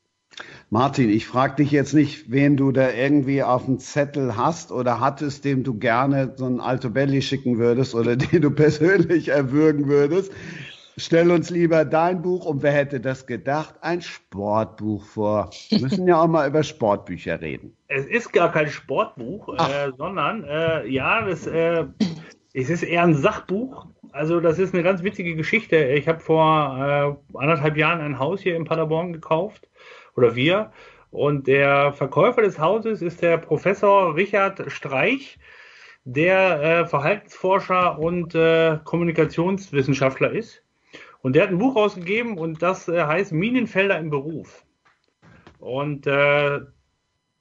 Martin, 0.70 1.10
ich 1.10 1.26
frage 1.26 1.56
dich 1.56 1.72
jetzt 1.72 1.94
nicht, 1.94 2.30
wen 2.30 2.58
du 2.58 2.74
da 2.74 2.92
irgendwie 2.92 3.42
auf 3.42 3.66
dem 3.66 3.80
Zettel 3.80 4.36
hast 4.36 4.72
oder 4.74 5.00
hattest, 5.00 5.46
dem 5.46 5.64
du 5.64 5.80
gerne 5.80 6.34
so 6.36 6.46
ein 6.46 6.60
Alto 6.60 6.90
Belli 6.90 7.22
schicken 7.22 7.58
würdest 7.58 7.96
oder 7.96 8.16
den 8.18 8.42
du 8.42 8.52
persönlich 8.52 9.30
erwürgen 9.30 9.88
würdest. 9.88 10.32
Stell 10.98 11.32
uns 11.32 11.52
lieber 11.52 11.86
dein 11.86 12.22
Buch 12.22 12.46
und 12.46 12.64
wer 12.64 12.72
hätte 12.72 13.00
das 13.00 13.28
gedacht, 13.28 13.76
ein 13.82 14.02
Sportbuch 14.02 15.06
vor. 15.06 15.52
Wir 15.70 15.80
müssen 15.80 16.08
ja 16.08 16.20
auch 16.20 16.28
mal 16.28 16.50
über 16.50 16.64
Sportbücher 16.64 17.40
reden. 17.40 17.78
Es 17.90 18.06
ist 18.06 18.34
gar 18.34 18.52
kein 18.52 18.68
Sportbuch, 18.68 19.48
äh, 19.58 19.92
sondern 19.98 20.44
äh, 20.44 20.86
ja, 20.88 21.22
das, 21.22 21.48
äh, 21.48 21.86
es 22.54 22.70
ist 22.70 22.84
eher 22.84 23.04
ein 23.04 23.16
Sachbuch. 23.16 23.86
Also 24.12 24.42
das 24.42 24.60
ist 24.60 24.74
eine 24.74 24.84
ganz 24.84 25.04
witzige 25.04 25.36
Geschichte. 25.36 25.78
Ich 25.78 26.10
habe 26.10 26.20
vor 26.20 27.18
äh, 27.34 27.38
anderthalb 27.38 27.78
Jahren 27.78 28.02
ein 28.02 28.20
Haus 28.20 28.42
hier 28.42 28.58
in 28.58 28.66
Paderborn 28.66 29.14
gekauft 29.14 29.68
oder 30.18 30.36
wir. 30.36 30.72
Und 31.12 31.48
der 31.48 31.94
Verkäufer 31.94 32.42
des 32.42 32.60
Hauses 32.60 33.02
ist 33.02 33.22
der 33.22 33.38
Professor 33.38 34.16
Richard 34.16 34.70
Streich, 34.72 35.40
der 36.04 36.62
äh, 36.62 36.86
Verhaltensforscher 36.86 37.98
und 37.98 38.36
äh, 38.36 38.80
Kommunikationswissenschaftler 38.84 40.32
ist. 40.32 40.64
Und 41.22 41.36
der 41.36 41.44
hat 41.44 41.50
ein 41.50 41.58
Buch 41.58 41.76
rausgegeben 41.76 42.38
und 42.38 42.62
das 42.62 42.88
äh, 42.88 43.04
heißt 43.04 43.32
Minenfelder 43.32 43.98
im 44.00 44.10
Beruf. 44.10 44.66
Und 45.60 46.08
äh, 46.08 46.60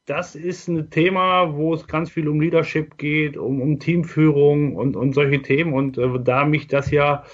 das 0.06 0.36
ist 0.36 0.68
ein 0.68 0.88
Thema, 0.90 1.54
wo 1.56 1.74
es 1.74 1.86
ganz 1.86 2.10
viel 2.10 2.28
um 2.28 2.40
Leadership 2.40 2.96
geht, 2.96 3.36
um, 3.36 3.60
um 3.60 3.78
Teamführung 3.80 4.76
und, 4.76 4.96
und 4.96 5.12
solche 5.12 5.42
Themen. 5.42 5.74
Und 5.74 5.98
äh, 5.98 6.08
da 6.22 6.44
mich 6.44 6.68
das 6.68 6.90
ja 6.90 7.24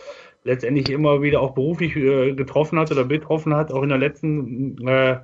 letztendlich 0.44 0.90
immer 0.90 1.22
wieder 1.22 1.40
auch 1.40 1.54
beruflich 1.54 1.96
äh, 1.96 2.34
getroffen 2.34 2.78
hat 2.78 2.90
oder 2.90 3.04
betroffen 3.04 3.54
hat. 3.54 3.72
Auch 3.72 3.82
in 3.82 3.88
der 3.88 3.98
letzten 3.98 4.86
äh, 4.86 5.20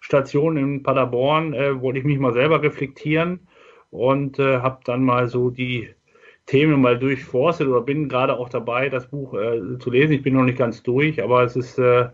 Station 0.00 0.56
in 0.56 0.82
Paderborn 0.82 1.54
äh, 1.54 1.80
wollte 1.80 1.98
ich 1.98 2.04
mich 2.04 2.18
mal 2.18 2.32
selber 2.32 2.62
reflektieren 2.62 3.46
und 3.90 4.38
äh, 4.38 4.58
habe 4.58 4.80
dann 4.84 5.04
mal 5.04 5.28
so 5.28 5.50
die 5.50 5.88
Themen 6.46 6.80
mal 6.80 6.96
durchforstet 6.96 7.66
oder 7.66 7.80
bin 7.80 8.08
gerade 8.08 8.38
auch 8.38 8.48
dabei, 8.48 8.88
das 8.88 9.08
Buch 9.08 9.34
äh, 9.34 9.78
zu 9.80 9.90
lesen. 9.90 10.12
Ich 10.12 10.22
bin 10.22 10.34
noch 10.34 10.44
nicht 10.44 10.58
ganz 10.58 10.82
durch, 10.82 11.20
aber 11.20 11.42
es 11.42 11.56
ist 11.56 11.76
äh, 11.78 12.08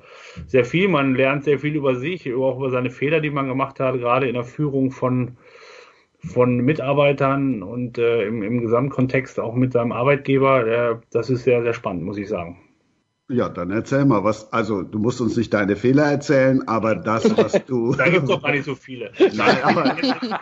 sehr 0.47 0.65
viel. 0.65 0.89
Man 0.89 1.15
lernt 1.15 1.45
sehr 1.45 1.59
viel 1.59 1.77
über 1.77 1.97
sich, 1.97 2.33
auch 2.33 2.57
über 2.57 2.71
seine 2.71 2.91
Fehler, 2.91 3.21
die 3.21 3.31
man 3.31 3.47
gemacht 3.47 3.79
hat, 3.79 3.95
gerade 3.95 4.29
in 4.29 4.35
der 4.35 4.45
Führung 4.45 4.91
von 4.91 5.37
von 6.25 6.57
Mitarbeitern 6.59 7.62
und 7.62 7.99
äh, 7.99 8.26
im, 8.26 8.43
im 8.43 8.61
Gesamtkontext 8.61 9.41
auch 9.41 9.55
mit 9.55 9.73
seinem 9.73 9.93
Arbeitgeber. 9.93 10.67
Äh, 10.67 10.97
das 11.11 11.31
ist 11.31 11.45
sehr, 11.45 11.62
sehr 11.62 11.75
spannend, 11.75 12.05
muss 12.05 12.19
ich 12.19 12.29
sagen. 12.29 12.59
Ja, 13.29 13.49
dann 13.49 13.71
erzähl 13.71 14.05
mal, 14.05 14.25
was, 14.25 14.52
also 14.52 14.83
du 14.83 14.99
musst 14.99 15.21
uns 15.21 15.37
nicht 15.37 15.55
deine 15.55 15.75
Fehler 15.75 16.05
erzählen, 16.05 16.67
aber 16.69 16.95
das, 16.95 17.37
was 17.37 17.52
du. 17.67 17.95
da 17.97 18.05
gibt 18.09 18.25
es 18.25 18.29
doch 18.29 18.43
gar 18.43 18.52
nicht 18.52 18.64
so 18.64 18.75
viele. 18.75 19.11
Nein, 19.35 19.57
aber, 19.62 19.97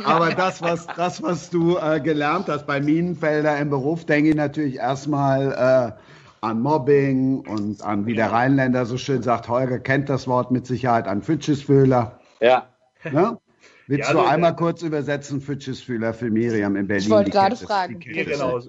aber 0.05 0.31
das, 0.31 0.61
was, 0.61 0.87
das, 0.97 1.23
was 1.23 1.51
du 1.51 1.77
äh, 1.77 2.01
gelernt 2.01 2.49
hast 2.49 2.67
bei 2.67 2.81
Minenfelder 2.81 3.57
im 3.59 3.71
Beruf, 3.71 4.07
denke 4.07 4.31
ich 4.31 4.37
natürlich 4.37 4.77
erstmal 4.77 5.53
äh, 5.97 6.01
an 6.41 6.61
Mobbing 6.61 7.41
und 7.41 7.83
an, 7.83 8.07
wie 8.07 8.15
der 8.15 8.33
Rheinländer 8.33 8.87
so 8.87 8.97
schön 8.97 9.23
sagt, 9.23 9.49
Holger 9.49 9.79
kennt 9.79 10.09
das 10.09 10.27
Wort 10.27 10.51
mit 10.51 10.67
Sicherheit, 10.67 11.07
an 11.07 11.23
Fitschesfühler. 11.23 12.19
Ja. 12.41 12.67
Ne? 13.05 13.39
Willst 13.91 14.07
Ja, 14.09 14.13
du 14.13 14.21
also, 14.21 14.31
einmal 14.31 14.53
äh, 14.53 14.55
kurz 14.57 14.83
übersetzen, 14.83 15.41
Fitschesfühler 15.41 16.15
für 16.15 16.31
Miriam 16.31 16.77
in 16.77 16.87
Berlin? 16.87 17.03
Ich 17.03 17.11
wollte 17.11 17.31
gerade 17.33 17.57
fragen. 17.57 18.01
Ja, 18.03 18.23
genau. 18.23 18.61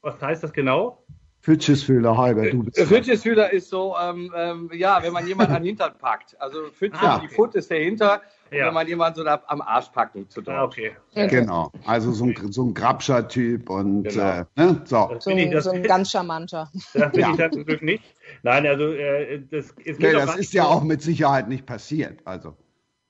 Was 0.00 0.18
heißt 0.18 0.42
das 0.42 0.50
genau? 0.54 1.04
Fitschesfühler, 1.40 2.16
Holger, 2.16 2.50
du 2.50 2.62
bist. 2.62 2.80
Fitchesfühler 2.80 3.52
ist 3.52 3.68
so, 3.68 3.94
ähm, 4.02 4.32
ähm, 4.34 4.70
ja, 4.72 5.02
wenn 5.02 5.12
man 5.12 5.26
jemanden 5.26 5.52
an 5.52 5.60
den 5.62 5.66
Hintern 5.68 5.92
packt. 5.98 6.40
Also 6.40 6.68
Fitches, 6.72 7.00
Ah. 7.02 7.18
die 7.22 7.28
Foot 7.28 7.54
ist 7.54 7.70
der 7.70 7.80
Hinter. 7.80 8.22
Ja. 8.50 8.66
wenn 8.66 8.74
man 8.74 8.86
jemanden 8.86 9.16
so 9.18 9.24
da 9.24 9.42
am 9.46 9.60
Arsch 9.62 9.88
packen 9.88 10.28
zu 10.28 10.40
Ah, 10.46 10.64
okay. 10.64 10.92
Genau, 11.14 11.72
also 11.86 12.12
so 12.12 12.26
ein, 12.26 12.52
so 12.52 12.62
ein 12.64 12.74
Grabscher-Typ 12.74 13.68
und 13.70 14.04
Genau. 14.04 14.40
äh, 14.40 14.44
ne? 14.56 14.82
so. 14.84 15.08
Das 15.10 15.24
So 15.24 15.30
ich, 15.30 15.60
so 15.62 15.70
ein 15.70 15.82
ganz 15.82 16.10
charmanter. 16.10 16.70
das 16.94 17.12
bin 17.12 17.20
Ja. 17.20 17.32
ich 17.50 17.66
Glück 17.66 17.82
nicht. 17.82 18.04
Nein, 18.42 18.66
also 18.66 18.88
äh, 18.92 19.40
das, 19.50 19.74
Nee, 19.84 20.14
auch 20.14 20.20
das 20.20 20.30
ist 20.32 20.36
nicht 20.38 20.52
ja 20.54 20.64
so- 20.64 20.68
auch 20.68 20.82
mit 20.82 21.00
Sicherheit 21.02 21.48
nicht 21.48 21.64
passiert. 21.66 22.20
Also, 22.26 22.54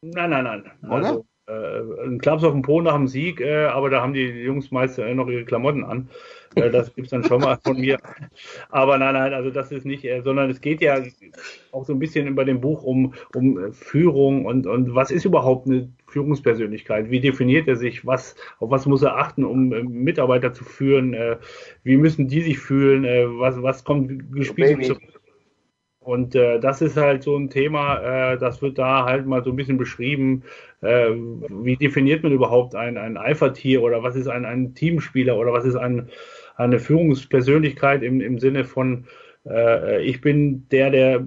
Nein, 0.03 0.31
nein, 0.31 0.45
nein. 0.45 0.63
Oder? 0.83 0.95
Also, 0.95 1.27
äh, 1.49 2.05
ein 2.07 2.19
Klaps 2.19 2.45
auf 2.45 2.53
den 2.53 2.63
Po 2.63 2.81
nach 2.81 2.95
dem 2.95 3.09
Sieg, 3.09 3.41
äh, 3.41 3.65
aber 3.65 3.91
da 3.91 4.01
haben 4.01 4.15
die 4.15 4.27
Jungs 4.27 4.71
meist 4.71 4.99
äh, 4.99 5.13
noch 5.13 5.29
ihre 5.29 5.45
Klamotten 5.45 5.85
an. 5.85 6.09
Das 6.55 6.95
gibt's 6.95 7.11
dann 7.11 7.25
schon 7.25 7.41
mal 7.41 7.59
von 7.65 7.81
mir. 7.81 7.99
Aber 8.69 8.99
nein, 8.99 9.15
nein, 9.15 9.33
also 9.33 9.51
das 9.51 9.73
ist 9.73 9.87
nicht, 9.87 10.07
sondern 10.23 10.51
es 10.51 10.61
geht 10.61 10.83
ja 10.83 11.03
auch 11.73 11.85
so 11.85 11.95
ein 11.95 11.99
bisschen 11.99 12.29
über 12.29 12.45
dem 12.45 12.61
Buch 12.61 12.83
um, 12.83 13.15
um 13.35 13.73
Führung 13.73 14.45
und, 14.45 14.67
und 14.67 14.95
was 14.95 15.11
ist 15.11 15.25
überhaupt 15.25 15.67
eine 15.67 15.91
Führungspersönlichkeit? 16.09 17.11
Wie 17.11 17.21
definiert 17.21 17.69
er 17.69 17.77
sich? 17.77 18.05
Was, 18.05 18.37
auf 18.59 18.71
was 18.71 18.85
muss 18.85 19.01
er 19.01 19.17
achten, 19.17 19.45
um 19.45 19.69
Mitarbeiter 19.69 20.53
zu 20.53 20.63
führen? 20.63 21.17
Wie 21.85 21.97
müssen 21.97 22.29
die 22.29 22.43
sich 22.43 22.59
fühlen? 22.59 23.05
Was, 23.39 23.63
was 23.63 23.83
kommt 23.83 24.31
gespielt 24.33 24.79
Baby. 24.79 24.99
Und 26.05 26.35
äh, 26.35 26.59
das 26.59 26.83
ist 26.83 26.97
halt 26.97 27.23
so 27.23 27.37
ein 27.37 27.49
Thema, 27.49 28.33
äh, 28.33 28.39
das 28.39 28.61
wird 28.61 28.79
da 28.79 29.05
halt 29.05 29.27
mal 29.27 29.45
so 29.45 29.51
ein 29.51 29.57
bisschen 29.57 29.79
beschrieben. 29.79 30.43
Äh, 30.81 31.11
wie 31.11 31.77
definiert 31.77 32.23
man 32.23 32.33
überhaupt 32.33 32.75
ein, 32.75 32.99
ein 32.99 33.17
Alpha-Tier 33.17 33.83
oder 33.83 34.03
was 34.03 34.17
ist 34.17 34.27
ein, 34.29 34.45
ein 34.45 34.75
Teamspieler 34.75 35.37
oder 35.37 35.53
was 35.53 35.65
ist 35.65 35.77
ein, 35.77 36.09
eine 36.57 36.81
Führungspersönlichkeit 36.81 38.03
im, 38.03 38.21
im 38.21 38.39
Sinne 38.41 38.65
von, 38.65 39.07
äh, 39.49 40.03
ich 40.03 40.21
bin 40.21 40.67
der, 40.71 40.91
der 40.91 41.25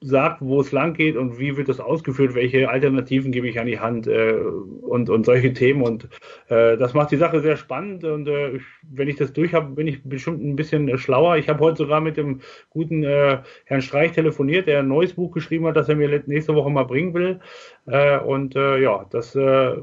sagt, 0.00 0.40
wo 0.40 0.60
es 0.60 0.72
lang 0.72 0.94
geht 0.94 1.16
und 1.16 1.38
wie 1.38 1.56
wird 1.56 1.68
das 1.68 1.80
ausgeführt, 1.80 2.34
welche 2.34 2.68
Alternativen 2.68 3.32
gebe 3.32 3.48
ich 3.48 3.58
an 3.58 3.66
die 3.66 3.80
Hand 3.80 4.06
äh, 4.06 4.32
und, 4.32 5.08
und 5.08 5.24
solche 5.24 5.52
Themen. 5.52 5.82
Und 5.82 6.08
äh, 6.48 6.76
das 6.76 6.94
macht 6.94 7.10
die 7.10 7.16
Sache 7.16 7.40
sehr 7.40 7.56
spannend 7.56 8.04
und 8.04 8.28
äh, 8.28 8.58
wenn 8.82 9.08
ich 9.08 9.16
das 9.16 9.32
durch 9.32 9.54
habe, 9.54 9.74
bin 9.74 9.86
ich 9.86 10.02
bestimmt 10.04 10.44
ein 10.44 10.56
bisschen 10.56 10.96
schlauer. 10.98 11.36
Ich 11.36 11.48
habe 11.48 11.60
heute 11.60 11.78
sogar 11.78 12.00
mit 12.00 12.16
dem 12.16 12.40
guten 12.70 13.04
äh, 13.04 13.38
Herrn 13.64 13.82
Streich 13.82 14.12
telefoniert, 14.12 14.66
der 14.66 14.80
ein 14.80 14.88
neues 14.88 15.14
Buch 15.14 15.32
geschrieben 15.32 15.66
hat, 15.66 15.76
das 15.76 15.88
er 15.88 15.96
mir 15.96 16.22
nächste 16.26 16.54
Woche 16.54 16.70
mal 16.70 16.84
bringen 16.84 17.14
will. 17.14 17.40
Äh, 17.86 18.18
und 18.18 18.56
äh, 18.56 18.78
ja, 18.78 19.06
das, 19.10 19.34
äh, 19.36 19.76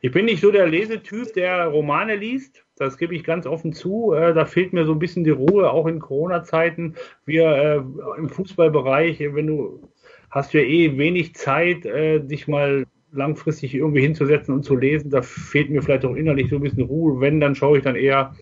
ich 0.00 0.12
bin 0.12 0.26
nicht 0.26 0.40
so 0.40 0.50
der 0.50 0.66
Lesetyp, 0.66 1.32
der 1.34 1.66
Romane 1.66 2.16
liest. 2.16 2.64
Das 2.76 2.96
gebe 2.96 3.14
ich 3.14 3.24
ganz 3.24 3.46
offen 3.46 3.72
zu. 3.72 4.12
Äh, 4.12 4.32
da 4.32 4.44
fehlt 4.44 4.72
mir 4.72 4.84
so 4.84 4.92
ein 4.92 5.00
bisschen 5.00 5.24
die 5.24 5.30
Ruhe, 5.30 5.70
auch 5.70 5.86
in 5.86 5.98
Corona-Zeiten. 5.98 6.94
Wir 7.26 7.46
äh, 7.46 8.18
im 8.18 8.28
Fußballbereich, 8.28 9.18
wenn 9.34 9.48
du 9.48 9.90
hast 10.30 10.52
ja 10.52 10.60
eh 10.60 10.96
wenig 10.98 11.34
Zeit, 11.34 11.84
äh, 11.84 12.20
dich 12.20 12.46
mal 12.46 12.86
langfristig 13.10 13.74
irgendwie 13.74 14.02
hinzusetzen 14.02 14.54
und 14.54 14.62
zu 14.62 14.76
lesen. 14.76 15.10
Da 15.10 15.22
fehlt 15.22 15.70
mir 15.70 15.82
vielleicht 15.82 16.04
auch 16.04 16.14
innerlich 16.14 16.50
so 16.50 16.56
ein 16.56 16.62
bisschen 16.62 16.82
Ruhe. 16.82 17.20
Wenn, 17.20 17.40
dann 17.40 17.54
schaue 17.54 17.78
ich 17.78 17.84
dann 17.84 17.96
eher 17.96 18.34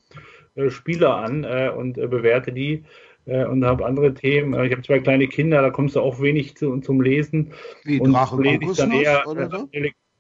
Spieler 0.69 1.17
an 1.17 1.45
und 1.45 1.95
bewerte 1.95 2.51
die 2.51 2.83
und 3.27 3.65
habe 3.65 3.85
andere 3.85 4.15
Themen. 4.15 4.55
Äh, 4.55 4.67
ich 4.67 4.73
habe 4.73 4.83
zwei 4.83 5.01
kleine 5.01 5.29
Kinder, 5.29 5.63
da 5.63 5.71
kommst 5.71 5.97
du 5.97 6.01
auch 6.01 6.21
wenig 6.21 6.57
zu, 6.57 6.79
zum 6.81 7.01
Lesen. 7.01 7.53
wie 7.85 8.01
und 8.01 8.13
Drache 8.13 8.41
lese 8.41 8.65
ich 8.65 8.77
dann 8.77 8.93
eher 8.93 9.27
oder 9.27 9.43
äh, 9.43 9.51
so? 9.51 9.69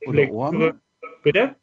Oder. 0.06 0.32
Orme? 0.32 0.80
Bitte? 1.22 1.56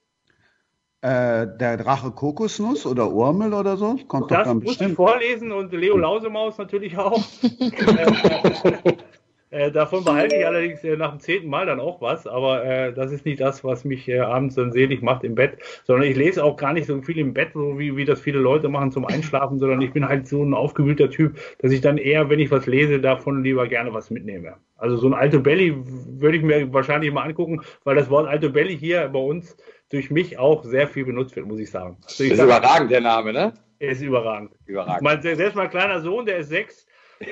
Äh, 1.02 1.48
der 1.58 1.78
Drache 1.78 2.12
Kokosnuss 2.12 2.86
oder 2.86 3.12
Urmel 3.12 3.54
oder 3.54 3.76
so? 3.76 3.98
Kommt 4.08 4.32
doch 4.32 4.38
Das 4.38 4.48
dann 4.48 4.58
muss 4.58 4.64
ich 4.64 4.78
bestimmt. 4.78 4.96
vorlesen 4.96 5.52
und 5.52 5.74
Leo 5.74 5.98
Lausemaus 5.98 6.58
natürlich 6.58 6.98
auch. 6.98 7.22
äh, 9.54 9.72
davon 9.72 10.04
behalte 10.04 10.36
ich 10.36 10.46
allerdings 10.46 10.84
äh, 10.84 10.98
nach 10.98 11.12
dem 11.12 11.20
zehnten 11.20 11.50
Mal 11.50 11.66
dann 11.66 11.80
auch 11.80 12.02
was, 12.02 12.28
aber 12.28 12.66
äh, 12.66 12.94
das 12.94 13.12
ist 13.12 13.26
nicht 13.26 13.40
das, 13.40 13.64
was 13.64 13.86
mich 13.86 14.10
äh, 14.10 14.20
abends 14.20 14.56
dann 14.56 14.72
selig 14.72 15.02
macht 15.02 15.24
im 15.24 15.36
Bett, 15.36 15.60
sondern 15.86 16.10
ich 16.10 16.18
lese 16.18 16.44
auch 16.44 16.58
gar 16.58 16.74
nicht 16.74 16.88
so 16.88 17.02
viel 17.02 17.18
im 17.18 17.34
Bett, 17.34 17.50
so 17.54 17.78
wie, 17.80 17.96
wie 17.96 18.06
das 18.06 18.20
viele 18.20 18.40
Leute 18.40 18.68
machen 18.70 18.92
zum 18.92 19.06
Einschlafen, 19.06 19.60
sondern 19.60 19.82
ich 19.82 19.94
bin 19.94 20.08
halt 20.08 20.28
so 20.28 20.44
ein 20.44 20.54
aufgewühlter 20.54 21.10
Typ, 21.10 21.38
dass 21.60 21.72
ich 21.72 21.82
dann 21.82 21.98
eher, 21.98 22.30
wenn 22.30 22.40
ich 22.40 22.52
was 22.52 22.66
lese, 22.66 23.00
davon 23.00 23.44
lieber 23.44 23.68
gerne 23.68 23.94
was 23.94 24.10
mitnehme. 24.10 24.56
Also 24.76 24.98
so 24.98 25.08
ein 25.08 25.14
Alto 25.14 25.40
Belli 25.40 25.74
würde 25.76 26.38
ich 26.38 26.44
mir 26.44 26.74
wahrscheinlich 26.74 27.12
mal 27.14 27.24
angucken, 27.24 27.62
weil 27.84 27.96
das 27.96 28.10
Wort 28.10 28.28
Alto 28.28 28.50
Belli 28.50 28.78
hier 28.78 29.08
bei 29.10 29.20
uns 29.20 29.56
durch 29.90 30.10
mich 30.10 30.40
auch 30.40 30.64
sehr 30.64 30.88
viel 30.88 31.06
benutzt 31.06 31.36
wird, 31.36 31.46
muss 31.46 31.60
ich 31.60 31.70
sagen. 31.70 31.98
Also 32.04 32.24
ich 32.24 32.32
Das 32.32 32.40
ist 32.40 32.46
sag, 32.46 32.60
überragend, 32.60 32.92
der 32.92 33.02
Name, 33.02 33.32
ne? 33.32 33.54
er 33.84 33.92
ist 33.92 34.02
überragend. 34.02 34.52
Überragend. 34.66 35.02
Mein, 35.02 35.22
selbst 35.22 35.56
mein 35.56 35.70
kleiner 35.70 36.00
Sohn, 36.00 36.26
der 36.26 36.38
ist 36.38 36.50
sechs, 36.50 36.86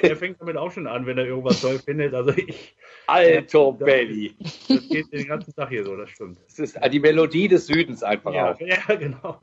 der 0.03 0.15
fängt 0.15 0.39
damit 0.41 0.57
auch 0.57 0.71
schon 0.71 0.87
an, 0.87 1.05
wenn 1.05 1.17
er 1.17 1.25
irgendwas 1.25 1.61
toll 1.61 1.79
findet. 1.79 2.13
Also 2.13 2.31
ich, 2.31 2.75
Alto 3.07 3.73
Belli. 3.73 4.35
das 4.67 4.89
geht 4.89 5.11
den 5.11 5.27
ganzen 5.27 5.53
Tag 5.53 5.69
hier 5.69 5.85
so, 5.85 5.95
das 5.95 6.09
stimmt. 6.09 6.39
Das 6.47 6.59
ist 6.59 6.79
die 6.91 6.99
Melodie 6.99 7.47
des 7.47 7.67
Südens 7.67 8.03
einfach 8.03 8.33
Ja, 8.33 8.53
auch. 8.53 8.59
ja 8.59 8.95
genau. 8.95 9.39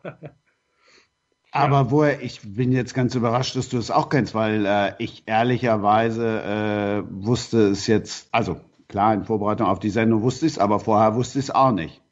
Aber 1.50 1.90
woher, 1.90 2.22
ich 2.22 2.40
bin 2.44 2.72
jetzt 2.72 2.94
ganz 2.94 3.14
überrascht, 3.14 3.56
dass 3.56 3.68
du 3.68 3.78
es 3.78 3.90
auch 3.90 4.10
kennst, 4.10 4.34
weil 4.34 4.66
äh, 4.66 4.92
ich 4.98 5.22
ehrlicherweise 5.26 7.04
äh, 7.06 7.24
wusste 7.24 7.68
es 7.68 7.86
jetzt, 7.86 8.28
also 8.32 8.60
klar, 8.88 9.14
in 9.14 9.24
Vorbereitung 9.24 9.66
auf 9.66 9.78
die 9.78 9.90
Sendung 9.90 10.22
wusste 10.22 10.46
ich 10.46 10.52
es, 10.52 10.58
aber 10.58 10.78
vorher 10.78 11.14
wusste 11.14 11.38
ich 11.38 11.46
es 11.46 11.50
auch 11.50 11.72
nicht. 11.72 12.02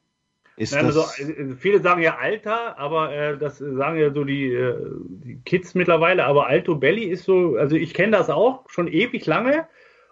Ist 0.57 0.73
Nein, 0.73 0.87
das, 0.87 0.97
also, 0.97 1.55
viele 1.59 1.79
sagen 1.81 2.01
ja 2.01 2.17
Alter, 2.17 2.79
aber 2.79 3.13
äh, 3.13 3.37
das 3.37 3.59
sagen 3.59 3.99
ja 3.99 4.11
so 4.11 4.23
die, 4.23 4.51
äh, 4.51 4.75
die 5.07 5.39
Kids 5.45 5.75
mittlerweile. 5.75 6.25
Aber 6.25 6.47
Alto 6.47 6.75
Belli 6.75 7.03
ist 7.03 7.25
so, 7.25 7.55
also 7.57 7.75
ich 7.75 7.93
kenne 7.93 8.17
das 8.17 8.31
auch 8.31 8.67
schon 8.67 8.87
ewig 8.87 9.27
lange. 9.27 9.67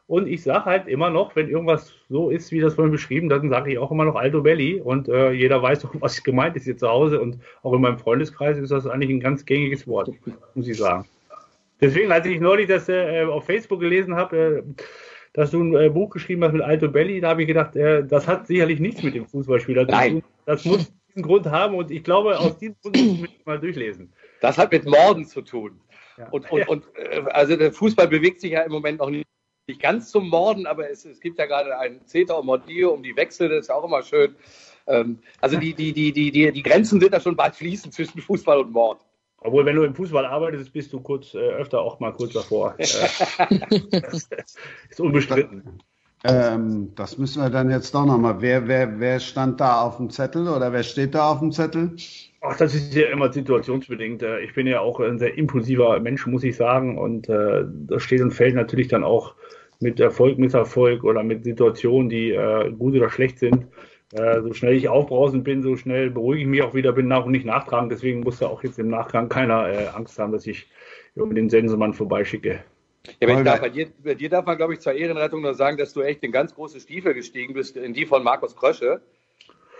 Und 0.07 0.27
ich 0.27 0.43
sage 0.43 0.65
halt 0.65 0.87
immer 0.87 1.09
noch, 1.09 1.35
wenn 1.35 1.49
irgendwas 1.49 1.91
so 2.09 2.29
ist, 2.29 2.51
wie 2.51 2.59
das 2.59 2.75
vorhin 2.75 2.91
beschrieben, 2.91 3.27
dann 3.27 3.49
sage 3.49 3.71
ich 3.71 3.79
auch 3.79 3.89
immer 3.89 4.05
noch 4.05 4.15
Alto 4.15 4.43
Belli. 4.43 4.79
Und 4.79 5.09
äh, 5.09 5.31
jeder 5.31 5.63
weiß 5.63 5.79
doch, 5.79 5.95
was 5.99 6.23
gemeint 6.23 6.55
ist 6.55 6.65
hier 6.65 6.77
zu 6.77 6.87
Hause. 6.87 7.19
Und 7.19 7.39
auch 7.63 7.73
in 7.73 7.81
meinem 7.81 7.97
Freundeskreis 7.97 8.59
ist 8.59 8.69
das 8.71 8.85
eigentlich 8.85 9.09
ein 9.09 9.19
ganz 9.19 9.45
gängiges 9.45 9.87
Wort, 9.87 10.11
muss 10.53 10.67
ich 10.67 10.77
sagen. 10.77 11.05
Deswegen, 11.81 12.11
als 12.11 12.27
ich 12.27 12.39
neulich 12.39 12.67
das 12.67 12.87
äh, 12.87 13.23
auf 13.23 13.45
Facebook 13.45 13.79
gelesen 13.79 14.15
habe, 14.15 14.37
äh, 14.37 14.63
dass 15.35 15.51
du 15.51 15.61
ein 15.61 15.75
äh, 15.75 15.89
Buch 15.89 16.11
geschrieben 16.11 16.45
hast 16.45 16.53
mit 16.53 16.61
Alto 16.61 16.87
Belli, 16.87 17.19
da 17.19 17.29
habe 17.29 17.41
ich 17.41 17.47
gedacht, 17.47 17.75
äh, 17.75 18.05
das 18.05 18.25
hat 18.25 18.47
sicherlich 18.47 18.79
nichts 18.79 19.03
mit 19.03 19.15
dem 19.15 19.27
Fußballspieler 19.27 19.85
zu 19.85 19.91
Nein. 19.91 20.11
tun. 20.13 20.23
Das 20.45 20.63
muss 20.63 20.93
diesen 21.09 21.23
Grund 21.23 21.45
haben 21.47 21.75
und 21.75 21.91
ich 21.91 22.05
glaube, 22.05 22.39
aus 22.39 22.57
diesem 22.57 22.77
Grund 22.81 23.19
muss 23.19 23.29
ich 23.37 23.45
mal 23.45 23.59
durchlesen. 23.59 24.13
Das 24.39 24.57
hat 24.57 24.71
mit 24.71 24.85
Morden 24.85 25.25
zu 25.25 25.41
tun. 25.41 25.81
Ja. 26.17 26.29
Und, 26.29 26.49
und, 26.49 26.67
und 26.69 26.85
äh, 26.95 27.19
also 27.31 27.57
der 27.57 27.73
Fußball 27.73 28.07
bewegt 28.07 28.39
sich 28.39 28.51
ja 28.53 28.61
im 28.61 28.71
Moment 28.71 28.99
noch 28.99 29.09
nicht, 29.09 29.27
nicht 29.67 29.81
ganz 29.81 30.09
zum 30.09 30.29
Morden, 30.29 30.67
aber 30.67 30.89
es, 30.89 31.03
es 31.03 31.19
gibt 31.19 31.37
ja 31.37 31.47
gerade 31.47 31.77
einen 31.77 32.05
Zeta 32.05 32.35
und 32.35 32.45
Mordio 32.45 32.91
um 32.91 33.03
die 33.03 33.17
Wechsel, 33.17 33.49
das 33.49 33.65
ist 33.65 33.69
auch 33.71 33.83
immer 33.83 34.03
schön. 34.03 34.37
Ähm, 34.87 35.19
also 35.41 35.57
die, 35.57 35.73
die, 35.73 35.91
die, 35.91 36.13
die, 36.13 36.31
die, 36.31 36.49
die 36.49 36.63
Grenzen 36.63 37.01
sind 37.01 37.13
da 37.13 37.19
schon 37.19 37.35
bald 37.35 37.55
fließend 37.55 37.93
zwischen 37.93 38.21
Fußball 38.21 38.59
und 38.59 38.71
Mord. 38.71 39.01
Obwohl, 39.41 39.65
wenn 39.65 39.75
du 39.75 39.83
im 39.83 39.95
Fußball 39.95 40.25
arbeitest, 40.25 40.73
bist 40.73 40.91
du 40.93 41.01
kurz 41.01 41.33
äh, 41.35 41.37
öfter 41.39 41.81
auch 41.81 41.99
mal 41.99 42.11
kurz 42.13 42.33
davor. 42.33 42.75
Äh, 43.91 44.01
das 44.01 44.29
ist 44.89 44.99
unbestritten. 44.99 45.69
ähm, 46.23 46.93
das 46.95 47.17
müssen 47.17 47.41
wir 47.43 47.49
dann 47.49 47.69
jetzt 47.69 47.93
doch 47.93 48.05
nochmal. 48.05 48.41
Wer, 48.41 48.67
wer, 48.67 48.99
wer 48.99 49.19
stand 49.19 49.61
da 49.61 49.81
auf 49.81 49.97
dem 49.97 50.09
Zettel 50.09 50.47
oder 50.49 50.71
wer 50.73 50.83
steht 50.83 51.13
da 51.15 51.31
auf 51.31 51.39
dem 51.39 51.51
Zettel? 51.51 52.01
Ach, 52.41 52.55
das 52.57 52.75
ist 52.75 52.93
ja 52.93 53.07
immer 53.07 53.31
situationsbedingt. 53.33 54.21
Äh, 54.23 54.41
Ich 54.41 54.53
bin 54.53 54.67
ja 54.67 54.79
auch 54.79 54.99
ein 54.99 55.17
sehr 55.19 55.37
impulsiver 55.37 55.99
Mensch, 55.99 56.27
muss 56.27 56.43
ich 56.43 56.55
sagen. 56.55 56.97
Und 56.97 57.27
äh, 57.29 57.63
das 57.67 58.03
steht 58.03 58.21
und 58.21 58.31
fällt 58.31 58.55
natürlich 58.55 58.87
dann 58.87 59.03
auch 59.03 59.35
mit 59.79 59.99
Erfolg, 59.99 60.37
Misserfolg 60.37 61.03
oder 61.03 61.23
mit 61.23 61.43
Situationen, 61.43 62.09
die 62.09 62.31
äh, 62.31 62.71
gut 62.71 62.95
oder 62.95 63.09
schlecht 63.09 63.39
sind. 63.39 63.67
Äh, 64.13 64.41
so 64.41 64.53
schnell 64.53 64.73
ich 64.73 64.87
aufbrausend 64.87 65.43
bin, 65.43 65.63
so 65.63 65.75
schnell 65.75 66.11
beruhige 66.11 66.41
ich 66.41 66.47
mich 66.47 66.61
auch 66.61 66.73
wieder, 66.73 66.93
bin 66.93 67.07
nach 67.07 67.25
und 67.25 67.31
nicht 67.31 67.45
nachtragend. 67.45 67.91
Deswegen 67.91 68.21
muss 68.21 68.39
da 68.39 68.47
auch 68.47 68.63
jetzt 68.63 68.79
im 68.79 68.89
Nachgang 68.89 69.29
keiner 69.29 69.67
äh, 69.67 69.87
Angst 69.87 70.19
haben, 70.19 70.31
dass 70.31 70.45
ich 70.45 70.67
über 71.15 71.33
den 71.33 71.49
Sensemann 71.49 71.93
vorbeischicke. 71.93 72.63
Ja, 73.19 73.27
wenn 73.27 73.39
ich 73.39 73.43
darf, 73.43 73.61
bei, 73.61 73.69
dir, 73.69 73.87
bei 74.03 74.15
dir 74.15 74.29
darf 74.29 74.45
man, 74.45 74.57
glaube 74.57 74.73
ich, 74.73 74.79
zur 74.79 74.93
Ehrenrettung 74.93 75.41
nur 75.41 75.53
sagen, 75.53 75.77
dass 75.77 75.93
du 75.93 76.01
echt 76.01 76.23
in 76.23 76.31
ganz 76.31 76.55
große 76.55 76.79
Stiefel 76.79 77.13
gestiegen 77.13 77.53
bist, 77.53 77.77
in 77.77 77.93
die 77.93 78.05
von 78.05 78.23
Markus 78.23 78.55
Krösche. 78.55 79.01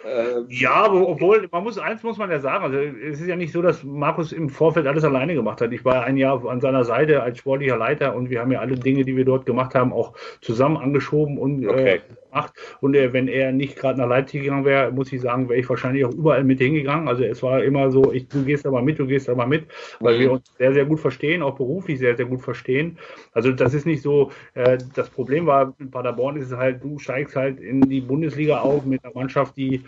Äh, 0.05 0.43
ja, 0.49 0.91
obwohl, 0.91 1.47
man 1.51 1.63
muss, 1.63 1.79
eins 1.79 2.03
muss 2.03 2.17
man 2.17 2.29
ja 2.29 2.39
sagen, 2.39 2.63
also 2.63 2.77
es 2.77 3.19
ist 3.19 3.27
ja 3.27 3.35
nicht 3.35 3.51
so, 3.51 3.63
dass 3.63 3.83
Markus 3.83 4.31
im 4.31 4.49
Vorfeld 4.49 4.85
alles 4.85 5.03
alleine 5.03 5.33
gemacht 5.33 5.61
hat. 5.61 5.71
Ich 5.71 5.83
war 5.83 6.03
ein 6.03 6.17
Jahr 6.17 6.45
an 6.47 6.61
seiner 6.61 6.83
Seite 6.83 7.23
als 7.23 7.39
sportlicher 7.39 7.77
Leiter 7.77 8.15
und 8.15 8.29
wir 8.29 8.41
haben 8.41 8.51
ja 8.51 8.59
alle 8.59 8.75
Dinge, 8.75 9.03
die 9.03 9.17
wir 9.17 9.25
dort 9.25 9.47
gemacht 9.47 9.73
haben, 9.73 9.91
auch 9.91 10.13
zusammen 10.41 10.77
angeschoben 10.77 11.39
und 11.39 11.63
äh, 11.63 11.67
okay. 11.67 11.95
äh, 11.95 11.99
gemacht. 12.35 12.53
Und 12.81 12.95
äh, 12.95 13.13
wenn 13.13 13.27
er 13.27 13.51
nicht 13.51 13.75
gerade 13.75 13.99
nach 13.99 14.07
Leipzig 14.07 14.43
gegangen 14.43 14.65
wäre, 14.65 14.91
muss 14.91 15.11
ich 15.11 15.21
sagen, 15.21 15.49
wäre 15.49 15.59
ich 15.59 15.69
wahrscheinlich 15.69 16.05
auch 16.05 16.13
überall 16.13 16.43
mit 16.43 16.59
hingegangen. 16.59 17.07
Also 17.07 17.23
es 17.23 17.41
war 17.41 17.63
immer 17.63 17.91
so, 17.91 18.11
ich, 18.11 18.27
du 18.27 18.43
gehst 18.43 18.65
aber 18.65 18.81
mit, 18.81 18.99
du 18.99 19.07
gehst 19.07 19.29
aber 19.29 19.45
mit, 19.45 19.65
weil 19.99 20.17
mhm. 20.17 20.19
wir 20.19 20.31
uns 20.33 20.51
sehr, 20.57 20.73
sehr 20.73 20.85
gut 20.85 20.99
verstehen, 20.99 21.41
auch 21.41 21.55
beruflich 21.55 21.99
sehr, 21.99 22.15
sehr 22.15 22.25
gut 22.25 22.41
verstehen. 22.41 22.97
Also 23.33 23.51
das 23.51 23.73
ist 23.73 23.85
nicht 23.85 24.01
so, 24.01 24.31
äh, 24.53 24.77
das 24.93 25.09
Problem 25.09 25.45
war, 25.45 25.73
in 25.79 25.91
Paderborn 25.91 26.37
ist 26.37 26.51
es 26.51 26.57
halt, 26.57 26.83
du 26.83 26.99
steigst 26.99 27.35
halt 27.35 27.59
in 27.59 27.81
die 27.81 28.01
Bundesliga 28.01 28.59
auf 28.59 28.85
mit 28.85 29.03
einer 29.03 29.13
Mannschaft, 29.13 29.55
die 29.57 29.81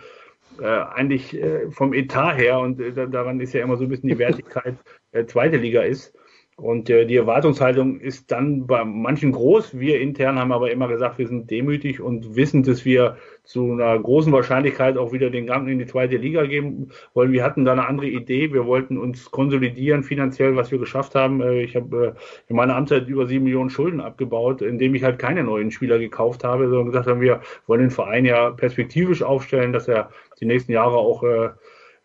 äh, 0.59 0.65
eigentlich 0.65 1.39
äh, 1.39 1.69
vom 1.69 1.93
Etat 1.93 2.35
her 2.35 2.59
und 2.59 2.79
äh, 2.79 3.07
daran 3.07 3.39
ist 3.39 3.53
ja 3.53 3.63
immer 3.63 3.77
so 3.77 3.83
ein 3.83 3.89
bisschen 3.89 4.09
die 4.09 4.17
Wertigkeit 4.17 4.75
äh, 5.11 5.25
zweite 5.25 5.57
Liga 5.57 5.81
ist. 5.81 6.13
Und 6.59 6.89
äh, 6.89 7.05
die 7.05 7.17
Erwartungshaltung 7.17 7.99
ist 7.99 8.31
dann 8.31 8.65
bei 8.65 8.83
manchen 8.83 9.31
groß. 9.31 9.77
Wir 9.77 10.01
intern 10.01 10.39
haben 10.39 10.51
aber 10.51 10.71
immer 10.71 10.87
gesagt, 10.87 11.19
wir 11.19 11.27
sind 11.27 11.51
demütig 11.51 12.01
und 12.01 12.35
wissen, 12.35 12.63
dass 12.63 12.83
wir 12.83 13.17
zu 13.43 13.73
einer 13.73 13.99
großen 13.99 14.33
Wahrscheinlichkeit 14.33 14.97
auch 14.97 15.13
wieder 15.13 15.29
den 15.29 15.45
Gang 15.45 15.69
in 15.69 15.77
die 15.77 15.85
zweite 15.85 16.17
Liga 16.17 16.47
geben 16.47 16.89
wollen. 17.13 17.31
Wir 17.31 17.43
hatten 17.43 17.63
da 17.63 17.73
eine 17.73 17.87
andere 17.87 18.07
Idee. 18.07 18.53
Wir 18.53 18.65
wollten 18.65 18.97
uns 18.97 19.29
konsolidieren 19.29 20.01
finanziell, 20.01 20.55
was 20.55 20.71
wir 20.71 20.79
geschafft 20.79 21.13
haben. 21.13 21.41
Äh, 21.41 21.61
ich 21.61 21.75
habe 21.75 22.15
äh, 22.17 22.19
in 22.49 22.55
meiner 22.55 22.75
Amtszeit 22.75 23.07
über 23.07 23.27
sieben 23.27 23.43
Millionen 23.43 23.69
Schulden 23.69 24.01
abgebaut, 24.01 24.63
indem 24.63 24.95
ich 24.95 25.03
halt 25.03 25.19
keine 25.19 25.43
neuen 25.43 25.69
Spieler 25.69 25.99
gekauft 25.99 26.43
habe, 26.43 26.69
sondern 26.69 26.87
gesagt 26.87 27.05
haben, 27.05 27.21
wir 27.21 27.41
wollen 27.67 27.81
den 27.81 27.91
Verein 27.91 28.25
ja 28.25 28.49
perspektivisch 28.49 29.21
aufstellen, 29.21 29.73
dass 29.73 29.87
er 29.87 30.09
die 30.39 30.45
nächsten 30.45 30.71
Jahre 30.71 30.97
auch 30.97 31.21
äh, 31.21 31.49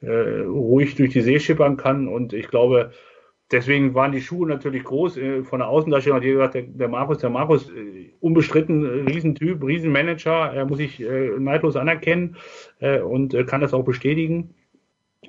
äh, 0.02 0.40
ruhig 0.42 0.94
durch 0.96 1.14
die 1.14 1.22
See 1.22 1.40
schippern 1.40 1.78
kann. 1.78 2.06
Und 2.06 2.34
ich 2.34 2.48
glaube, 2.48 2.90
deswegen 3.52 3.94
waren 3.94 4.12
die 4.12 4.20
Schuhe 4.20 4.48
natürlich 4.48 4.84
groß. 4.84 5.16
Äh, 5.16 5.44
von 5.44 5.60
der 5.60 5.68
Außendarstellung 5.68 6.16
hat 6.16 6.24
jeder 6.24 6.38
gesagt, 6.38 6.54
der, 6.54 6.62
der 6.62 6.88
Markus, 6.88 7.18
der 7.18 7.30
Markus, 7.30 7.70
äh, 7.70 8.10
unbestritten 8.20 8.84
äh, 8.84 9.10
Riesentyp, 9.10 9.62
Riesenmanager, 9.62 10.52
er 10.54 10.64
muss 10.64 10.80
ich 10.80 11.00
neidlos 11.00 11.76
anerkennen 11.76 12.36
und 12.80 13.36
kann 13.46 13.60
das 13.60 13.74
auch 13.74 13.84
bestätigen. 13.84 14.54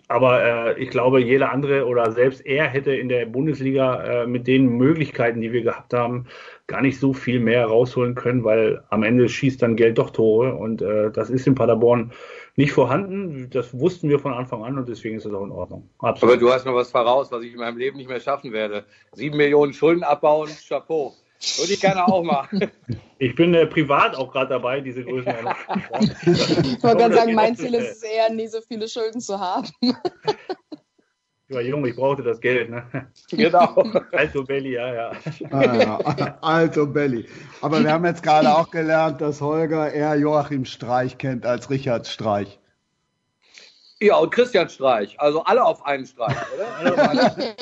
Aber 0.08 0.77
ich 0.77 0.89
glaube, 0.89 1.22
jeder 1.22 1.51
andere 1.51 1.86
oder 1.86 2.12
selbst 2.12 2.46
er 2.46 2.68
hätte 2.68 2.94
in 2.94 3.10
der 3.10 3.25
Bundesliga 3.25 4.25
mit 4.27 4.48
den 4.48 4.77
Möglichkeiten, 4.77 5.42
die 5.42 5.51
wir 5.51 5.63
gehabt 5.63 5.94
haben, 5.94 6.25
gar 6.67 6.82
nicht 6.82 7.00
so 7.00 7.13
viel 7.13 7.39
mehr 7.39 7.65
rausholen 7.65 8.15
können, 8.15 8.43
weil 8.43 8.84
am 8.89 9.03
Ende 9.03 9.27
schießt 9.27 9.62
dann 9.62 9.75
Geld 9.75 9.98
doch 9.98 10.12
Tore 10.12 10.55
und 10.55 10.82
äh, 10.82 11.12
das 11.12 11.29
ist 11.29 11.46
in 11.46 11.55
Paderborn 11.55 12.12
nicht 12.55 12.72
vorhanden. 12.72 13.50
Das 13.51 13.77
wussten 13.77 14.10
wir 14.10 14.20
von 14.20 14.34
Anfang 14.34 14.63
an 14.63 14.77
und 14.77 14.88
deswegen 14.88 15.17
ist 15.17 15.25
es 15.25 15.34
auch 15.34 15.43
in 15.43 15.51
Ordnung. 15.51 15.89
Absolut. 16.00 16.36
Aber 16.36 16.39
du 16.39 16.51
hast 16.51 16.65
noch 16.65 16.75
was 16.75 16.91
voraus, 16.91 17.32
was 17.32 17.43
ich 17.43 17.53
in 17.53 17.60
meinem 17.60 17.77
Leben 17.77 17.98
nicht 17.98 18.10
mehr 18.10 18.20
schaffen 18.20 18.53
werde. 18.53 18.86
Sieben 19.12 19.38
Millionen 19.38 19.74
Schulden 19.74 20.03
abbauen, 20.03 20.50
Chapeau. 20.67 21.13
Würde 21.58 21.74
ich 21.74 21.82
gerne 21.82 22.08
auch 22.08 22.24
machen. 22.24 22.72
Ich 23.20 23.36
bin 23.36 23.53
äh, 23.53 23.65
privat 23.65 24.17
auch 24.17 24.34
gerade 24.34 24.50
dabei, 24.50 24.82
diese 24.82 25.01
Größen. 25.01 25.32
ich 25.32 26.84
wollte 26.84 26.98
gerade 26.98 27.15
sagen, 27.15 27.34
mein 27.36 27.55
Ziel 27.55 27.74
ist 27.74 27.91
es 27.91 28.03
eher, 28.03 28.29
nie 28.34 28.48
so 28.48 28.60
viele 28.60 28.86
Schulden 28.86 29.22
zu 29.22 29.39
haben. 29.39 29.70
Ich 31.53 31.57
war 31.57 31.62
jung, 31.63 31.86
ich 31.86 31.95
brauchte 31.95 32.24
das 32.24 32.41
Geld. 32.41 32.72
Ne? 32.72 32.83
Genau. 33.29 33.75
Alto 34.12 34.43
Belli, 34.43 34.74
ja, 34.74 34.91
ja. 34.91 35.12
Ah, 35.51 35.75
ja. 35.75 36.38
Alto 36.41 36.88
Belli. 36.88 37.27
Aber 37.62 37.83
wir 37.83 37.91
haben 37.91 38.05
jetzt 38.05 38.24
gerade 38.24 38.51
auch 38.51 38.72
gelernt, 38.72 39.22
dass 39.22 39.39
Holger 39.39 39.93
eher 39.93 40.15
Joachim 40.15 40.65
Streich 40.65 41.19
kennt 41.19 41.45
als 41.45 41.69
Richard 41.69 42.07
Streich. 42.07 42.60
Ja, 44.00 44.17
und 44.17 44.31
Christian 44.31 44.67
Streich. 44.67 45.19
Also 45.19 45.43
alle 45.43 45.63
auf 45.63 45.86
einen 45.86 46.07
Streich, 46.07 46.36
oder? 46.55 47.07
alle, 47.07 47.55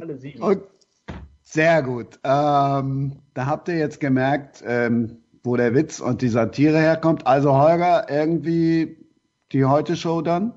alle 0.00 0.16
sieben. 0.16 0.42
Und 0.42 0.62
sehr 1.42 1.82
gut. 1.82 2.18
Ähm, 2.24 3.18
da 3.34 3.44
habt 3.44 3.68
ihr 3.68 3.76
jetzt 3.76 4.00
gemerkt, 4.00 4.64
ähm, 4.66 5.18
wo 5.42 5.56
der 5.56 5.74
Witz 5.74 6.00
und 6.00 6.22
die 6.22 6.28
Satire 6.28 6.78
herkommt. 6.78 7.26
Also 7.26 7.52
Holger, 7.52 8.06
irgendwie 8.08 8.96
die 9.52 9.66
Heute-Show 9.66 10.22
dann? 10.22 10.54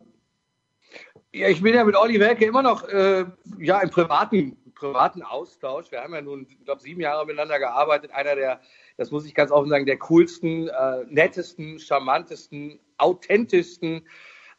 Ja, 1.33 1.47
ich 1.47 1.61
bin 1.61 1.73
ja 1.73 1.85
mit 1.85 1.95
Olli 1.95 2.19
Welke 2.19 2.43
immer 2.43 2.61
noch 2.61 2.85
äh, 2.89 3.23
ja, 3.59 3.79
im 3.79 3.89
privaten, 3.89 4.57
privaten 4.75 5.23
Austausch. 5.23 5.89
Wir 5.89 6.01
haben 6.01 6.13
ja 6.13 6.21
nun, 6.21 6.45
ich 6.50 6.65
glaube, 6.65 6.81
sieben 6.81 7.00
Jahre 7.00 7.25
miteinander 7.25 7.57
gearbeitet. 7.57 8.11
Einer 8.11 8.35
der, 8.35 8.59
das 8.97 9.11
muss 9.11 9.25
ich 9.25 9.33
ganz 9.33 9.50
offen 9.50 9.69
sagen, 9.69 9.85
der 9.85 9.97
coolsten, 9.97 10.67
äh, 10.67 11.05
nettesten, 11.07 11.79
charmantesten, 11.79 12.81
authentischsten 12.97 14.05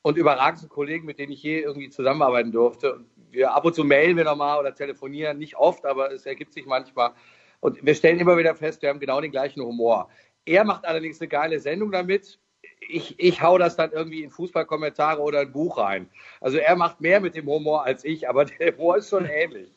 und 0.01 0.17
überragendsten 0.17 0.71
Kollegen, 0.71 1.05
mit 1.05 1.19
denen 1.19 1.33
ich 1.33 1.43
je 1.43 1.61
irgendwie 1.61 1.91
zusammenarbeiten 1.91 2.53
durfte. 2.53 3.05
Wir 3.31 3.53
ab 3.53 3.67
und 3.67 3.75
zu 3.75 3.85
mailen 3.85 4.17
wir 4.17 4.25
nochmal 4.25 4.59
oder 4.59 4.75
telefonieren, 4.75 5.37
nicht 5.37 5.57
oft, 5.57 5.85
aber 5.85 6.11
es 6.11 6.25
ergibt 6.25 6.55
sich 6.55 6.65
manchmal. 6.65 7.13
Und 7.61 7.85
wir 7.85 7.95
stellen 7.95 8.19
immer 8.19 8.39
wieder 8.39 8.55
fest, 8.55 8.81
wir 8.81 8.89
haben 8.89 8.99
genau 8.99 9.21
den 9.21 9.31
gleichen 9.31 9.63
Humor. 9.63 10.09
Er 10.47 10.65
macht 10.65 10.87
allerdings 10.87 11.21
eine 11.21 11.29
geile 11.29 11.61
Sendung 11.61 11.93
damit 11.93 12.41
ich, 12.89 13.19
ich 13.19 13.43
hau 13.43 13.59
das 13.59 13.77
dann 13.77 13.93
irgendwie 13.93 14.23
in 14.23 14.31
Fußballkommentare 14.31 15.21
oder 15.21 15.41
ein 15.41 15.53
Buch 15.53 15.79
rein. 15.79 16.09
Also 16.41 16.59
er 16.59 16.77
macht 16.77 17.01
mehr 17.01 17.21
mit 17.21 17.35
dem 17.35 17.47
Humor 17.47 17.85
als 17.85 18.05
ich, 18.05 18.29
aber 18.29 18.45
der 18.61 18.77
Humor 18.77 18.97
ist 18.97 19.11
schon 19.11 19.25
ähnlich. 19.25 19.71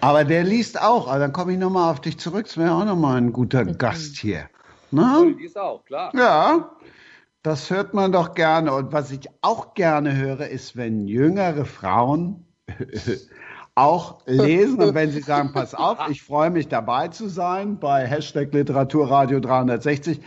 Aber 0.00 0.24
der 0.24 0.44
liest 0.44 0.80
auch. 0.80 1.06
Also 1.08 1.20
dann 1.20 1.32
komme 1.32 1.52
ich 1.52 1.58
nochmal 1.58 1.90
auf 1.90 2.00
dich 2.00 2.18
zurück. 2.18 2.46
Das 2.46 2.56
wäre 2.56 2.72
auch 2.72 2.84
nochmal 2.84 3.18
ein 3.18 3.32
guter 3.32 3.64
Gast 3.64 4.16
hier. 4.16 4.48
Na? 4.90 5.22
Die 5.24 5.42
liest 5.42 5.58
auch, 5.58 5.84
klar. 5.84 6.12
Ja, 6.14 6.70
das 7.42 7.70
hört 7.70 7.94
man 7.94 8.12
doch 8.12 8.34
gerne. 8.34 8.72
Und 8.72 8.92
was 8.92 9.10
ich 9.10 9.28
auch 9.42 9.74
gerne 9.74 10.16
höre, 10.16 10.48
ist, 10.48 10.76
wenn 10.76 11.06
jüngere 11.06 11.64
Frauen 11.64 12.46
auch 13.74 14.20
lesen 14.26 14.82
und 14.82 14.94
wenn 14.94 15.10
sie 15.10 15.20
sagen, 15.20 15.52
pass 15.52 15.74
auf, 15.74 15.98
ich 16.10 16.22
freue 16.22 16.50
mich 16.50 16.68
dabei 16.68 17.08
zu 17.08 17.28
sein 17.28 17.78
bei 17.78 18.06
Hashtag 18.06 18.52
Literaturradio 18.52 19.40
360 19.40 20.20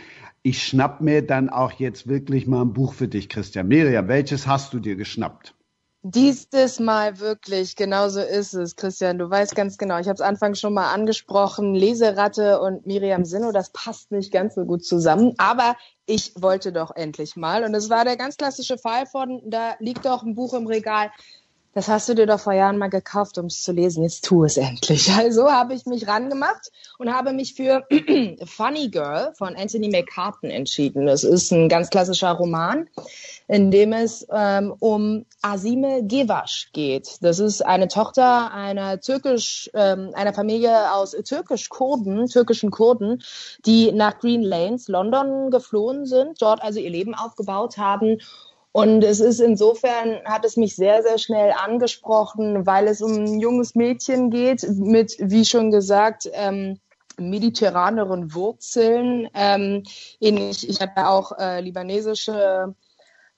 ich 0.46 0.62
schnapp 0.62 1.00
mir 1.00 1.26
dann 1.26 1.50
auch 1.50 1.72
jetzt 1.72 2.06
wirklich 2.06 2.46
mal 2.46 2.62
ein 2.62 2.72
Buch 2.72 2.94
für 2.94 3.08
dich, 3.08 3.28
Christian. 3.28 3.66
Miriam, 3.66 4.06
welches 4.06 4.46
hast 4.46 4.72
du 4.72 4.78
dir 4.78 4.94
geschnappt? 4.94 5.54
Dieses 6.02 6.78
Mal 6.78 7.18
wirklich, 7.18 7.74
genau 7.74 8.08
so 8.08 8.20
ist 8.20 8.54
es, 8.54 8.76
Christian. 8.76 9.18
Du 9.18 9.28
weißt 9.28 9.56
ganz 9.56 9.76
genau, 9.76 9.98
ich 9.98 10.06
habe 10.06 10.14
es 10.14 10.20
anfangs 10.20 10.60
schon 10.60 10.72
mal 10.72 10.94
angesprochen, 10.94 11.74
Leseratte 11.74 12.60
und 12.60 12.86
Miriam 12.86 13.24
Sinno, 13.24 13.50
das 13.50 13.70
passt 13.70 14.12
nicht 14.12 14.30
ganz 14.30 14.54
so 14.54 14.64
gut 14.64 14.84
zusammen, 14.84 15.34
aber 15.38 15.74
ich 16.06 16.32
wollte 16.36 16.72
doch 16.72 16.94
endlich 16.94 17.34
mal. 17.34 17.64
Und 17.64 17.74
es 17.74 17.90
war 17.90 18.04
der 18.04 18.16
ganz 18.16 18.36
klassische 18.36 18.78
Fall 18.78 19.06
von, 19.06 19.42
da 19.46 19.74
liegt 19.80 20.04
doch 20.04 20.22
ein 20.22 20.36
Buch 20.36 20.54
im 20.54 20.68
Regal, 20.68 21.10
das 21.76 21.88
hast 21.88 22.08
du 22.08 22.14
dir 22.14 22.24
doch 22.24 22.40
vor 22.40 22.54
Jahren 22.54 22.78
mal 22.78 22.88
gekauft, 22.88 23.36
um 23.36 23.46
es 23.46 23.62
zu 23.62 23.70
lesen. 23.70 24.02
Jetzt 24.02 24.24
tu 24.24 24.44
es 24.44 24.56
endlich. 24.56 25.12
Also 25.16 25.50
habe 25.50 25.74
ich 25.74 25.84
mich 25.84 26.08
rangemacht 26.08 26.72
und 26.98 27.12
habe 27.12 27.34
mich 27.34 27.52
für 27.52 27.86
Funny 28.46 28.88
Girl 28.88 29.34
von 29.36 29.54
Anthony 29.54 29.90
McCartan 29.90 30.48
entschieden. 30.48 31.04
Das 31.04 31.22
ist 31.22 31.50
ein 31.50 31.68
ganz 31.68 31.90
klassischer 31.90 32.32
Roman, 32.32 32.88
in 33.46 33.70
dem 33.70 33.92
es 33.92 34.26
ähm, 34.32 34.74
um 34.78 35.26
Asime 35.42 36.06
Gevash 36.06 36.70
geht. 36.72 37.18
Das 37.20 37.40
ist 37.40 37.60
eine 37.60 37.88
Tochter 37.88 38.52
einer 38.54 38.98
türkisch, 39.00 39.68
ähm, 39.74 40.12
einer 40.14 40.32
Familie 40.32 40.94
aus 40.94 41.10
türkisch-Kurden, 41.10 42.26
türkischen 42.28 42.70
Kurden, 42.70 43.22
die 43.66 43.92
nach 43.92 44.18
Green 44.18 44.42
Lanes, 44.42 44.88
London 44.88 45.50
geflohen 45.50 46.06
sind, 46.06 46.40
dort 46.40 46.62
also 46.62 46.80
ihr 46.80 46.90
Leben 46.90 47.14
aufgebaut 47.14 47.76
haben 47.76 48.18
und 48.76 49.02
es 49.04 49.20
ist 49.20 49.40
insofern, 49.40 50.20
hat 50.26 50.44
es 50.44 50.58
mich 50.58 50.76
sehr, 50.76 51.02
sehr 51.02 51.16
schnell 51.16 51.50
angesprochen, 51.50 52.66
weil 52.66 52.88
es 52.88 53.00
um 53.00 53.10
ein 53.14 53.40
junges 53.40 53.74
Mädchen 53.74 54.28
geht 54.28 54.68
mit, 54.68 55.16
wie 55.18 55.46
schon 55.46 55.70
gesagt, 55.70 56.28
ähm, 56.34 56.78
mediterraneren 57.16 58.34
Wurzeln. 58.34 59.30
Ähm, 59.32 59.82
ich 60.20 60.68
ich 60.68 60.78
habe 60.82 61.08
auch 61.08 61.32
äh, 61.38 61.62
libanesische 61.62 62.74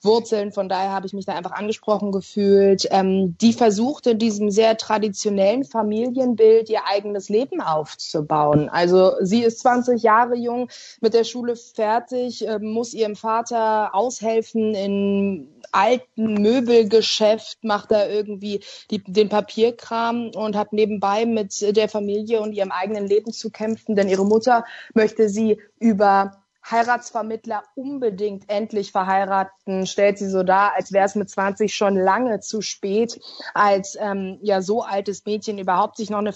Wurzeln. 0.03 0.53
Von 0.53 0.69
daher 0.69 0.93
habe 0.93 1.07
ich 1.07 1.13
mich 1.13 1.27
da 1.27 1.35
einfach 1.35 1.53
angesprochen 1.53 2.13
gefühlt. 2.13 2.87
Ähm, 2.91 3.37
die 3.41 3.53
versucht 3.53 4.07
in 4.07 4.19
diesem 4.19 4.51
sehr 4.51 4.77
traditionellen 4.77 5.65
Familienbild 5.65 6.71
ihr 6.71 6.87
eigenes 6.87 7.29
Leben 7.29 7.61
aufzubauen. 7.61 8.69
Also 8.69 9.13
sie 9.21 9.43
ist 9.43 9.61
20 9.61 10.03
Jahre 10.03 10.37
jung, 10.37 10.71
mit 11.01 11.15
der 11.15 11.25
Schule 11.25 11.57
fertig, 11.57 12.47
äh, 12.47 12.59
muss 12.59 12.95
ihrem 12.95 13.17
Vater 13.17 13.95
aushelfen 13.95 14.75
in 14.75 15.49
alten 15.73 16.35
Möbelgeschäft, 16.35 17.63
macht 17.63 17.91
da 17.91 18.07
irgendwie 18.09 18.61
die, 18.91 19.03
den 19.03 19.29
Papierkram 19.29 20.31
und 20.35 20.57
hat 20.57 20.73
nebenbei 20.73 21.27
mit 21.27 21.77
der 21.77 21.89
Familie 21.89 22.41
und 22.41 22.53
ihrem 22.53 22.73
eigenen 22.73 23.07
Leben 23.07 23.33
zu 23.33 23.51
kämpfen, 23.51 23.95
denn 23.95 24.09
ihre 24.09 24.25
Mutter 24.25 24.65
möchte 24.95 25.29
sie 25.29 25.59
über 25.79 26.43
Heiratsvermittler 26.71 27.63
unbedingt 27.75 28.49
endlich 28.49 28.93
verheiraten, 28.93 29.87
stellt 29.87 30.19
sie 30.19 30.29
so 30.29 30.43
dar, 30.43 30.75
als 30.75 30.93
wäre 30.93 31.07
es 31.07 31.15
mit 31.15 31.31
20 31.31 31.75
schon 31.75 31.97
lange 31.97 32.41
zu 32.41 32.61
spät, 32.61 33.21
als 33.55 33.97
ähm, 34.01 34.39
ja 34.43 34.61
so 34.63 34.83
altes 34.83 35.25
Mädchen 35.25 35.59
überhaupt 35.59 35.97
sich 35.97 36.11
noch 36.11 36.19
eine 36.19 36.35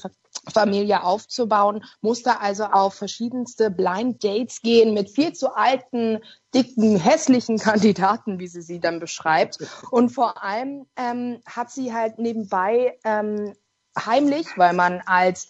Familie 0.53 1.03
aufzubauen, 1.03 1.85
musste 2.01 2.41
also 2.41 2.65
auf 2.65 2.95
verschiedenste 2.95 3.71
Blind 3.71 4.25
Dates 4.25 4.61
gehen 4.63 4.95
mit 4.95 5.11
viel 5.11 5.33
zu 5.33 5.55
alten, 5.55 6.21
dicken, 6.55 6.97
hässlichen 6.97 7.59
Kandidaten, 7.59 8.39
wie 8.39 8.49
sie 8.49 8.63
sie 8.63 8.81
dann 8.81 8.99
beschreibt. 9.01 9.59
Und 9.91 10.11
vor 10.11 10.43
allem 10.43 10.87
ähm, 10.97 11.41
hat 11.47 11.71
sie 11.71 11.93
halt 11.93 12.19
nebenbei 12.19 12.99
ähm, 13.05 13.55
heimlich, 13.99 14.47
weil 14.57 14.73
man 14.73 15.03
als 15.07 15.49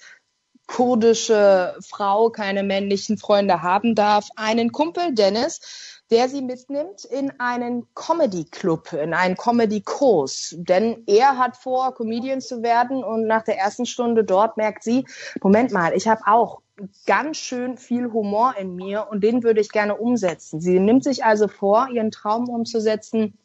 kurdische 0.66 1.76
Frau 1.86 2.30
keine 2.30 2.62
männlichen 2.62 3.18
Freunde 3.18 3.62
haben 3.62 3.94
darf, 3.94 4.28
einen 4.36 4.72
Kumpel, 4.72 5.14
Dennis, 5.14 6.02
der 6.10 6.28
sie 6.28 6.42
mitnimmt 6.42 7.04
in 7.04 7.38
einen 7.40 7.86
Comedy-Club, 7.94 8.92
in 8.92 9.14
einen 9.14 9.36
Comedy-Kurs. 9.36 10.54
Denn 10.58 11.04
er 11.06 11.38
hat 11.38 11.56
vor, 11.56 11.94
Comedian 11.94 12.40
zu 12.40 12.62
werden 12.62 13.02
und 13.02 13.26
nach 13.26 13.42
der 13.42 13.58
ersten 13.58 13.86
Stunde 13.86 14.24
dort 14.24 14.56
merkt 14.56 14.84
sie, 14.84 15.06
Moment 15.42 15.72
mal, 15.72 15.94
ich 15.94 16.08
habe 16.08 16.22
auch 16.26 16.60
ganz 17.06 17.38
schön 17.38 17.76
viel 17.76 18.12
Humor 18.12 18.54
in 18.58 18.74
mir 18.74 19.08
und 19.10 19.22
den 19.22 19.42
würde 19.42 19.60
ich 19.60 19.70
gerne 19.70 19.96
umsetzen. 19.96 20.60
Sie 20.60 20.78
nimmt 20.78 21.04
sich 21.04 21.24
also 21.24 21.48
vor, 21.48 21.88
ihren 21.88 22.10
Traum 22.10 22.48
umzusetzen, 22.48 23.38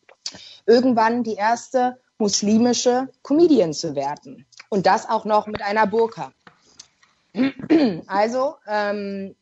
irgendwann 0.65 1.23
die 1.23 1.35
erste 1.35 1.99
muslimische 2.17 3.09
Comedian 3.23 3.73
zu 3.73 3.95
werden. 3.95 4.45
Und 4.69 4.85
das 4.85 5.07
auch 5.07 5.23
noch 5.23 5.47
mit 5.47 5.61
einer 5.61 5.87
Burka. 5.87 6.33
Also 8.07 8.55
ähm, 8.67 9.35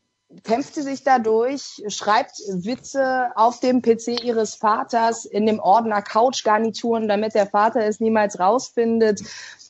kämpft 0.43 0.75
sie 0.75 0.81
sich 0.81 1.03
dadurch, 1.03 1.83
schreibt 1.87 2.37
Witze 2.47 3.31
auf 3.35 3.59
dem 3.59 3.81
PC 3.81 4.23
ihres 4.23 4.55
Vaters 4.55 5.25
in 5.25 5.45
dem 5.45 5.59
Ordner 5.59 6.01
Couchgarnituren, 6.01 7.07
damit 7.07 7.35
der 7.35 7.47
Vater 7.47 7.85
es 7.85 7.99
niemals 7.99 8.39
rausfindet. 8.39 9.21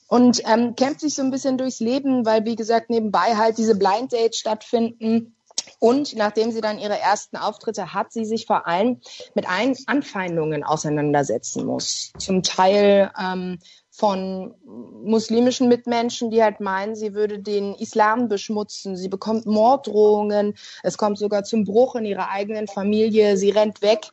Und 0.07 0.41
ähm, 0.45 0.75
kämpft 0.75 1.01
sich 1.01 1.15
so 1.15 1.23
ein 1.23 1.31
bisschen 1.31 1.57
durchs 1.57 1.79
Leben, 1.79 2.25
weil, 2.25 2.45
wie 2.45 2.55
gesagt, 2.55 2.89
nebenbei 2.89 3.35
halt 3.35 3.57
diese 3.57 3.75
Blind 3.75 4.13
Dates 4.13 4.37
stattfinden. 4.37 5.34
Und 5.79 6.15
nachdem 6.15 6.51
sie 6.51 6.61
dann 6.61 6.79
ihre 6.79 6.99
ersten 6.99 7.37
Auftritte 7.37 7.93
hat, 7.93 8.11
sie 8.11 8.25
sich 8.25 8.45
vor 8.45 8.67
allem 8.67 9.01
mit 9.33 9.49
allen 9.49 9.75
Anfeindungen 9.87 10.63
auseinandersetzen 10.63 11.65
muss. 11.65 12.11
Zum 12.17 12.43
Teil 12.43 13.11
ähm, 13.19 13.59
von 13.91 14.55
muslimischen 14.65 15.69
Mitmenschen, 15.69 16.29
die 16.29 16.43
halt 16.43 16.59
meinen, 16.59 16.95
sie 16.95 17.13
würde 17.13 17.39
den 17.39 17.75
Islam 17.75 18.27
beschmutzen. 18.27 18.97
Sie 18.97 19.07
bekommt 19.07 19.45
Morddrohungen. 19.45 20.55
Es 20.83 20.97
kommt 20.97 21.17
sogar 21.17 21.43
zum 21.43 21.63
Bruch 21.63 21.95
in 21.95 22.05
ihrer 22.05 22.29
eigenen 22.29 22.67
Familie. 22.67 23.37
Sie 23.37 23.51
rennt 23.51 23.81
weg. 23.81 24.11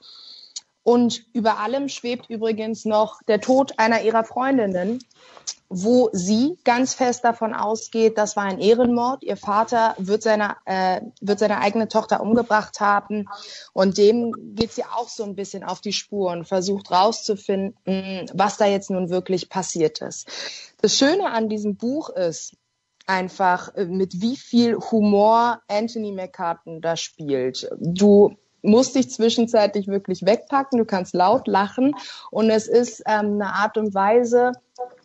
Und 0.85 1.25
über 1.33 1.59
allem 1.59 1.89
schwebt 1.89 2.29
übrigens 2.29 2.85
noch 2.85 3.23
der 3.29 3.41
Tod 3.41 3.79
einer 3.79 4.03
ihrer 4.03 4.25
Freundinnen, 4.25 4.99
wo 5.69 6.11
sie 6.13 6.59
ganz 6.65 6.93
fest 6.93 7.25
davon 7.25 7.55
ausgeht, 7.55 8.19
das 8.19 8.37
war 8.37 8.45
ein 8.45 8.59
Ehrenmord. 8.59 9.23
Ihr 9.23 9.37
Vater 9.37 9.95
wird 9.97 10.23
seine, 10.23 10.57
äh, 10.67 11.01
wird 11.21 11.39
seine 11.39 11.59
eigene 11.59 11.89
Tochter 11.89 12.21
umgebracht 12.21 12.81
haben. 12.81 13.27
Und 13.73 13.97
dem 13.97 14.55
geht 14.55 14.73
sie 14.73 14.85
auch 14.85 15.09
so 15.09 15.25
ein 15.25 15.35
bisschen 15.35 15.65
auf 15.65 15.81
die 15.81 15.95
Spur 15.95 16.31
und 16.33 16.47
versucht 16.47 16.91
rauszufinden, 16.91 18.31
was 18.35 18.59
da 18.59 18.67
jetzt 18.67 18.91
nun 18.91 19.09
wirklich 19.09 19.49
passiert 19.49 20.03
ist. 20.03 20.29
Das 20.83 20.99
Schöne 20.99 21.31
an 21.31 21.49
diesem 21.49 21.77
Buch 21.77 22.11
ist, 22.11 22.55
einfach 23.07 23.75
äh, 23.75 23.87
mit 23.87 24.21
wie 24.21 24.37
viel 24.37 24.77
Humor 24.77 25.63
Anthony 25.69 26.13
McCartan 26.13 26.81
da 26.81 26.97
spielt. 26.97 27.69
Du 27.81 28.37
musst 28.63 28.95
dich 28.95 29.11
zwischenzeitlich 29.11 29.89
wirklich 29.89 30.25
wegpacken, 30.25 30.79
du 30.79 30.85
kannst 30.85 31.15
laut 31.15 31.47
lachen 31.47 31.95
und 32.31 32.51
es 32.51 32.69
ist 32.69 33.03
ähm, 33.07 33.35
eine 33.35 33.55
Art 33.55 33.77
und 33.77 33.95
Weise, 33.95 34.53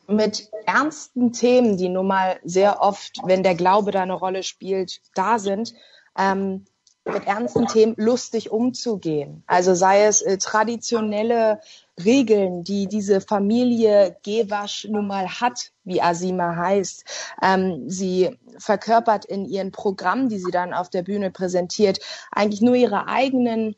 mit 0.07 0.49
ernsten 0.65 1.33
Themen, 1.33 1.77
die 1.77 1.89
nun 1.89 2.07
mal 2.07 2.39
sehr 2.43 2.81
oft, 2.81 3.17
wenn 3.25 3.43
der 3.43 3.55
Glaube 3.55 3.91
da 3.91 4.01
eine 4.01 4.13
Rolle 4.13 4.43
spielt, 4.43 5.01
da 5.15 5.37
sind, 5.37 5.73
ähm, 6.17 6.65
mit 7.05 7.27
ernsten 7.27 7.67
Themen 7.67 7.93
lustig 7.97 8.51
umzugehen. 8.51 9.43
Also 9.47 9.75
sei 9.75 10.05
es 10.05 10.21
äh, 10.21 10.37
traditionelle 10.37 11.61
Regeln, 12.03 12.63
die 12.63 12.87
diese 12.87 13.21
Familie 13.21 14.17
Gewasch 14.23 14.87
nun 14.89 15.07
mal 15.07 15.27
hat, 15.27 15.71
wie 15.83 16.01
Asima 16.01 16.55
heißt. 16.55 17.03
Ähm, 17.41 17.89
sie 17.89 18.37
verkörpert 18.57 19.25
in 19.25 19.45
ihren 19.45 19.71
Programmen, 19.71 20.29
die 20.29 20.39
sie 20.39 20.51
dann 20.51 20.73
auf 20.73 20.89
der 20.89 21.03
Bühne 21.03 21.31
präsentiert, 21.31 21.99
eigentlich 22.31 22.61
nur 22.61 22.75
ihre 22.75 23.07
eigenen 23.07 23.75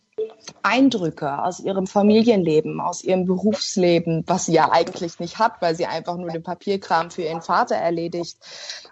Eindrücke 0.64 1.44
aus 1.44 1.60
ihrem 1.60 1.88
Familienleben, 1.88 2.82
aus 2.82 3.04
ihrem 3.04 3.26
Berufsleben, 3.26 4.24
was 4.28 4.46
sie 4.46 4.54
ja 4.54 4.72
eigentlich 4.72 5.20
nicht 5.20 5.40
hat, 5.40 5.62
weil 5.62 5.76
sie 5.76 5.86
einfach 5.86 6.18
nur 6.18 6.30
den 6.30 6.44
Papierkram 6.44 7.12
für 7.12 7.24
ihren 7.24 7.42
Vater 7.42 7.76
erledigt, 7.76 8.38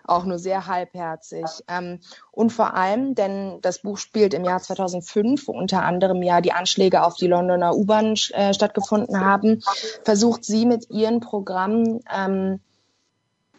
auch 0.06 0.26
nur 0.26 0.40
sehr 0.40 0.68
halbherzig. 0.68 1.46
Ähm, 1.68 2.00
und 2.32 2.52
vor 2.52 2.76
allem, 2.76 3.16
denn 3.16 3.60
das 3.62 3.80
Buch 3.80 3.98
spielt 3.98 4.34
im 4.34 4.46
Jahr 4.46 4.62
2005, 4.62 5.48
wo 5.48 5.52
unter 5.54 5.84
anderem 5.84 6.22
ja 6.24 6.42
die 6.42 6.54
Anschläge 6.54 7.04
auf 7.04 7.16
die 7.16 7.28
Londoner 7.28 7.76
U-Bahn 7.76 8.16
äh, 8.32 8.54
stattgefunden 8.54 9.20
haben, 9.20 9.62
versucht 10.04 10.46
sie 10.46 10.66
mit 10.66 10.90
ihren 10.90 11.20
Programmen 11.20 12.02
ähm, 12.14 12.60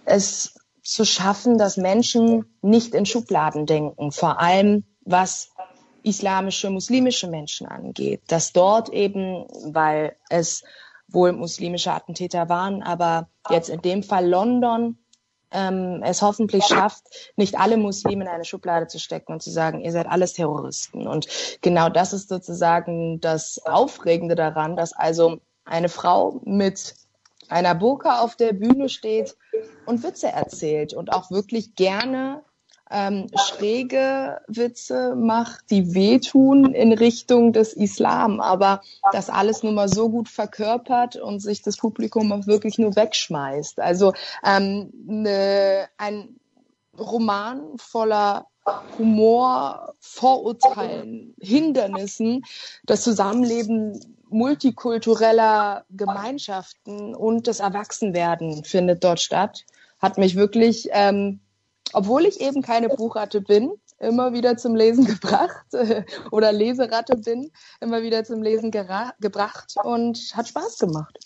es 0.04 0.54
zu 0.82 1.04
schaffen, 1.04 1.58
dass 1.58 1.76
Menschen 1.76 2.46
nicht 2.62 2.94
in 2.94 3.04
Schubladen 3.04 3.66
denken, 3.66 4.10
vor 4.10 4.40
allem 4.40 4.84
was 5.04 5.50
islamische, 6.02 6.70
muslimische 6.70 7.28
Menschen 7.28 7.66
angeht, 7.66 8.22
dass 8.28 8.52
dort 8.52 8.88
eben, 8.90 9.46
weil 9.72 10.16
es 10.28 10.64
wohl 11.08 11.32
muslimische 11.32 11.92
Attentäter 11.92 12.48
waren, 12.48 12.82
aber 12.82 13.28
jetzt 13.50 13.70
in 13.70 13.80
dem 13.80 14.02
Fall 14.02 14.28
London 14.28 14.98
ähm, 15.50 16.02
es 16.04 16.20
hoffentlich 16.22 16.64
schafft, 16.64 17.32
nicht 17.36 17.58
alle 17.58 17.76
Muslime 17.76 18.24
in 18.24 18.30
eine 18.30 18.44
Schublade 18.44 18.86
zu 18.86 18.98
stecken 18.98 19.32
und 19.32 19.42
zu 19.42 19.50
sagen, 19.50 19.80
ihr 19.80 19.92
seid 19.92 20.06
alles 20.06 20.34
Terroristen. 20.34 21.06
Und 21.06 21.26
genau 21.62 21.88
das 21.88 22.12
ist 22.12 22.28
sozusagen 22.28 23.20
das 23.20 23.58
Aufregende 23.64 24.34
daran, 24.34 24.76
dass 24.76 24.92
also 24.92 25.38
eine 25.64 25.88
Frau 25.88 26.40
mit 26.44 26.94
einer 27.48 27.74
Burka 27.74 28.20
auf 28.20 28.36
der 28.36 28.52
Bühne 28.52 28.90
steht 28.90 29.36
und 29.86 30.02
Witze 30.02 30.28
erzählt 30.28 30.92
und 30.92 31.12
auch 31.12 31.30
wirklich 31.30 31.74
gerne 31.74 32.42
ähm, 32.90 33.26
schräge 33.36 34.40
Witze 34.48 35.14
macht, 35.14 35.70
die 35.70 35.94
wehtun 35.94 36.72
in 36.74 36.92
Richtung 36.92 37.52
des 37.52 37.72
Islam, 37.72 38.40
aber 38.40 38.80
das 39.12 39.30
alles 39.30 39.62
nur 39.62 39.72
mal 39.72 39.88
so 39.88 40.08
gut 40.08 40.28
verkörpert 40.28 41.16
und 41.16 41.40
sich 41.40 41.62
das 41.62 41.76
Publikum 41.76 42.32
auch 42.32 42.46
wirklich 42.46 42.78
nur 42.78 42.96
wegschmeißt. 42.96 43.80
Also 43.80 44.12
ähm, 44.44 44.90
ne, 45.06 45.88
ein 45.96 46.36
Roman 46.98 47.78
voller 47.78 48.46
Humor, 48.98 49.94
Vorurteilen, 50.00 51.34
Hindernissen, 51.40 52.44
das 52.84 53.02
Zusammenleben 53.02 53.98
multikultureller 54.30 55.84
Gemeinschaften 55.90 57.14
und 57.14 57.46
das 57.46 57.60
Erwachsenwerden 57.60 58.64
findet 58.64 59.02
dort 59.04 59.20
statt, 59.20 59.64
hat 59.98 60.18
mich 60.18 60.36
wirklich 60.36 60.88
ähm, 60.92 61.40
obwohl 61.92 62.26
ich 62.26 62.40
eben 62.40 62.62
keine 62.62 62.88
Buchratte 62.88 63.40
bin, 63.40 63.72
immer 63.98 64.32
wieder 64.32 64.56
zum 64.56 64.74
Lesen 64.74 65.04
gebracht 65.06 65.66
oder 66.30 66.52
Leseratte 66.52 67.16
bin, 67.16 67.50
immer 67.80 68.02
wieder 68.02 68.24
zum 68.24 68.42
Lesen 68.42 68.70
gebracht 68.70 69.74
und 69.82 70.18
hat 70.34 70.48
Spaß 70.48 70.78
gemacht. 70.78 71.18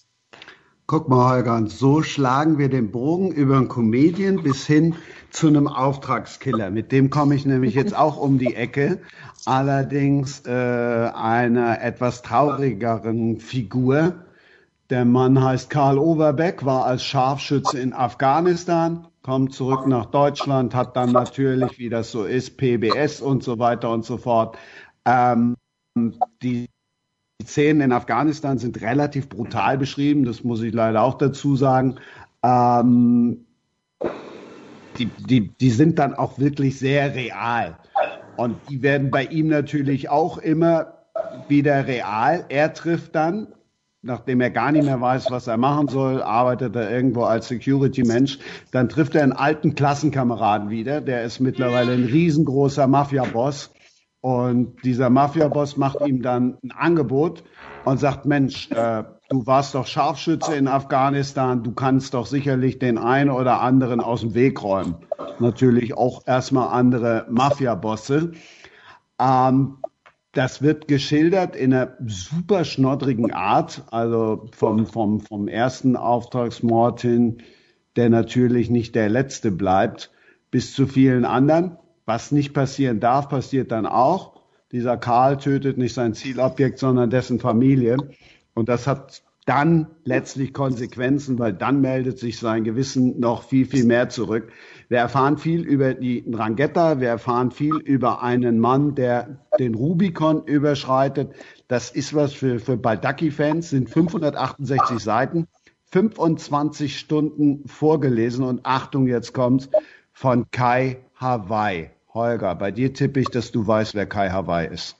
Guck 0.86 1.08
mal, 1.08 1.30
Holger, 1.30 1.64
so 1.68 2.02
schlagen 2.02 2.58
wir 2.58 2.68
den 2.68 2.90
Bogen 2.90 3.30
über 3.32 3.56
einen 3.56 3.68
Comedian 3.68 4.42
bis 4.42 4.66
hin 4.66 4.96
zu 5.30 5.46
einem 5.46 5.66
Auftragskiller. 5.66 6.70
Mit 6.70 6.92
dem 6.92 7.08
komme 7.08 7.34
ich 7.34 7.46
nämlich 7.46 7.74
jetzt 7.74 7.96
auch 7.96 8.18
um 8.18 8.38
die 8.38 8.54
Ecke. 8.54 9.00
Allerdings 9.46 10.42
äh, 10.44 10.50
einer 10.50 11.80
etwas 11.80 12.20
traurigeren 12.22 13.38
Figur. 13.38 14.16
Der 14.92 15.06
Mann 15.06 15.42
heißt 15.42 15.70
Karl 15.70 15.96
Overbeck, 15.96 16.66
war 16.66 16.84
als 16.84 17.02
Scharfschütze 17.02 17.80
in 17.80 17.94
Afghanistan, 17.94 19.08
kommt 19.22 19.54
zurück 19.54 19.86
nach 19.86 20.04
Deutschland, 20.04 20.74
hat 20.74 20.98
dann 20.98 21.12
natürlich, 21.12 21.78
wie 21.78 21.88
das 21.88 22.10
so 22.10 22.24
ist, 22.24 22.58
PBS 22.58 23.22
und 23.22 23.42
so 23.42 23.58
weiter 23.58 23.88
und 23.88 24.04
so 24.04 24.18
fort. 24.18 24.58
Ähm, 25.06 25.56
die 26.42 26.68
Szenen 27.42 27.80
in 27.80 27.92
Afghanistan 27.92 28.58
sind 28.58 28.82
relativ 28.82 29.30
brutal 29.30 29.78
beschrieben, 29.78 30.26
das 30.26 30.44
muss 30.44 30.60
ich 30.60 30.74
leider 30.74 31.00
auch 31.00 31.16
dazu 31.16 31.56
sagen. 31.56 31.96
Ähm, 32.42 33.46
die, 34.98 35.06
die, 35.06 35.48
die 35.58 35.70
sind 35.70 35.98
dann 35.98 36.12
auch 36.12 36.38
wirklich 36.38 36.78
sehr 36.78 37.14
real. 37.14 37.78
Und 38.36 38.56
die 38.68 38.82
werden 38.82 39.10
bei 39.10 39.24
ihm 39.24 39.48
natürlich 39.48 40.10
auch 40.10 40.36
immer 40.36 40.98
wieder 41.48 41.86
real. 41.86 42.44
Er 42.50 42.74
trifft 42.74 43.14
dann 43.14 43.54
nachdem 44.02 44.40
er 44.40 44.50
gar 44.50 44.72
nicht 44.72 44.84
mehr 44.84 45.00
weiß, 45.00 45.30
was 45.30 45.46
er 45.46 45.56
machen 45.56 45.88
soll, 45.88 46.22
arbeitet 46.22 46.74
er 46.76 46.90
irgendwo 46.90 47.22
als 47.22 47.48
Security-Mensch. 47.48 48.38
Dann 48.72 48.88
trifft 48.88 49.14
er 49.14 49.22
einen 49.22 49.32
alten 49.32 49.74
Klassenkameraden 49.74 50.70
wieder, 50.70 51.00
der 51.00 51.22
ist 51.22 51.40
mittlerweile 51.40 51.92
ein 51.92 52.04
riesengroßer 52.04 52.86
Mafia-Boss. 52.86 53.72
Und 54.20 54.84
dieser 54.84 55.10
Mafia-Boss 55.10 55.76
macht 55.76 56.00
ihm 56.06 56.22
dann 56.22 56.58
ein 56.62 56.72
Angebot 56.72 57.42
und 57.84 57.98
sagt, 57.98 58.24
Mensch, 58.24 58.70
äh, 58.70 59.04
du 59.28 59.46
warst 59.46 59.74
doch 59.74 59.86
Scharfschütze 59.86 60.54
in 60.54 60.68
Afghanistan, 60.68 61.64
du 61.64 61.72
kannst 61.72 62.14
doch 62.14 62.26
sicherlich 62.26 62.78
den 62.78 62.98
einen 62.98 63.30
oder 63.30 63.60
anderen 63.60 64.00
aus 64.00 64.20
dem 64.20 64.34
Weg 64.34 64.62
räumen. 64.62 64.96
Natürlich 65.40 65.96
auch 65.96 66.22
erstmal 66.26 66.68
andere 66.68 67.26
Mafia-Bosse. 67.30 68.32
Ähm, 69.20 69.78
das 70.32 70.62
wird 70.62 70.88
geschildert 70.88 71.54
in 71.56 71.74
einer 71.74 71.96
super 72.06 72.64
schnoddrigen 72.64 73.32
Art, 73.32 73.84
also 73.90 74.48
vom, 74.56 74.86
vom, 74.86 75.20
vom 75.20 75.46
ersten 75.46 75.94
Auftragsmord 75.96 77.02
hin, 77.02 77.38
der 77.96 78.08
natürlich 78.08 78.70
nicht 78.70 78.94
der 78.94 79.10
letzte 79.10 79.50
bleibt, 79.50 80.10
bis 80.50 80.72
zu 80.74 80.86
vielen 80.86 81.26
anderen. 81.26 81.76
Was 82.06 82.32
nicht 82.32 82.54
passieren 82.54 82.98
darf, 82.98 83.28
passiert 83.28 83.70
dann 83.70 83.86
auch. 83.86 84.42
Dieser 84.72 84.96
Karl 84.96 85.36
tötet 85.36 85.76
nicht 85.76 85.92
sein 85.92 86.14
Zielobjekt, 86.14 86.78
sondern 86.78 87.10
dessen 87.10 87.38
Familie. 87.38 87.98
Und 88.54 88.70
das 88.70 88.86
hat 88.86 89.22
dann 89.44 89.88
letztlich 90.04 90.52
Konsequenzen, 90.52 91.38
weil 91.38 91.52
dann 91.52 91.80
meldet 91.80 92.18
sich 92.18 92.38
sein 92.38 92.62
Gewissen 92.62 93.18
noch 93.18 93.42
viel, 93.42 93.66
viel 93.66 93.84
mehr 93.84 94.08
zurück. 94.08 94.52
Wir 94.88 94.98
erfahren 94.98 95.36
viel 95.36 95.62
über 95.62 95.94
die 95.94 96.24
Drangheta, 96.30 97.00
wir 97.00 97.08
erfahren 97.08 97.50
viel 97.50 97.76
über 97.78 98.22
einen 98.22 98.60
Mann, 98.60 98.94
der 98.94 99.40
den 99.58 99.74
Rubikon 99.74 100.44
überschreitet. 100.44 101.32
Das 101.66 101.90
ist 101.90 102.14
was 102.14 102.32
für, 102.32 102.60
für 102.60 102.76
Baldacchi-Fans, 102.76 103.70
sind 103.70 103.90
568 103.90 105.00
Seiten, 105.00 105.48
25 105.90 106.96
Stunden 106.96 107.66
vorgelesen 107.66 108.44
und 108.44 108.64
Achtung, 108.64 109.08
jetzt 109.08 109.34
kommt's, 109.34 109.68
von 110.12 110.46
Kai 110.52 110.98
Hawaii. 111.16 111.90
Holger, 112.14 112.54
bei 112.54 112.70
dir 112.70 112.92
tippe 112.92 113.20
ich, 113.20 113.28
dass 113.28 113.50
du 113.50 113.66
weißt, 113.66 113.94
wer 113.94 114.06
Kai 114.06 114.30
Hawaii 114.30 114.68
ist. 114.68 114.96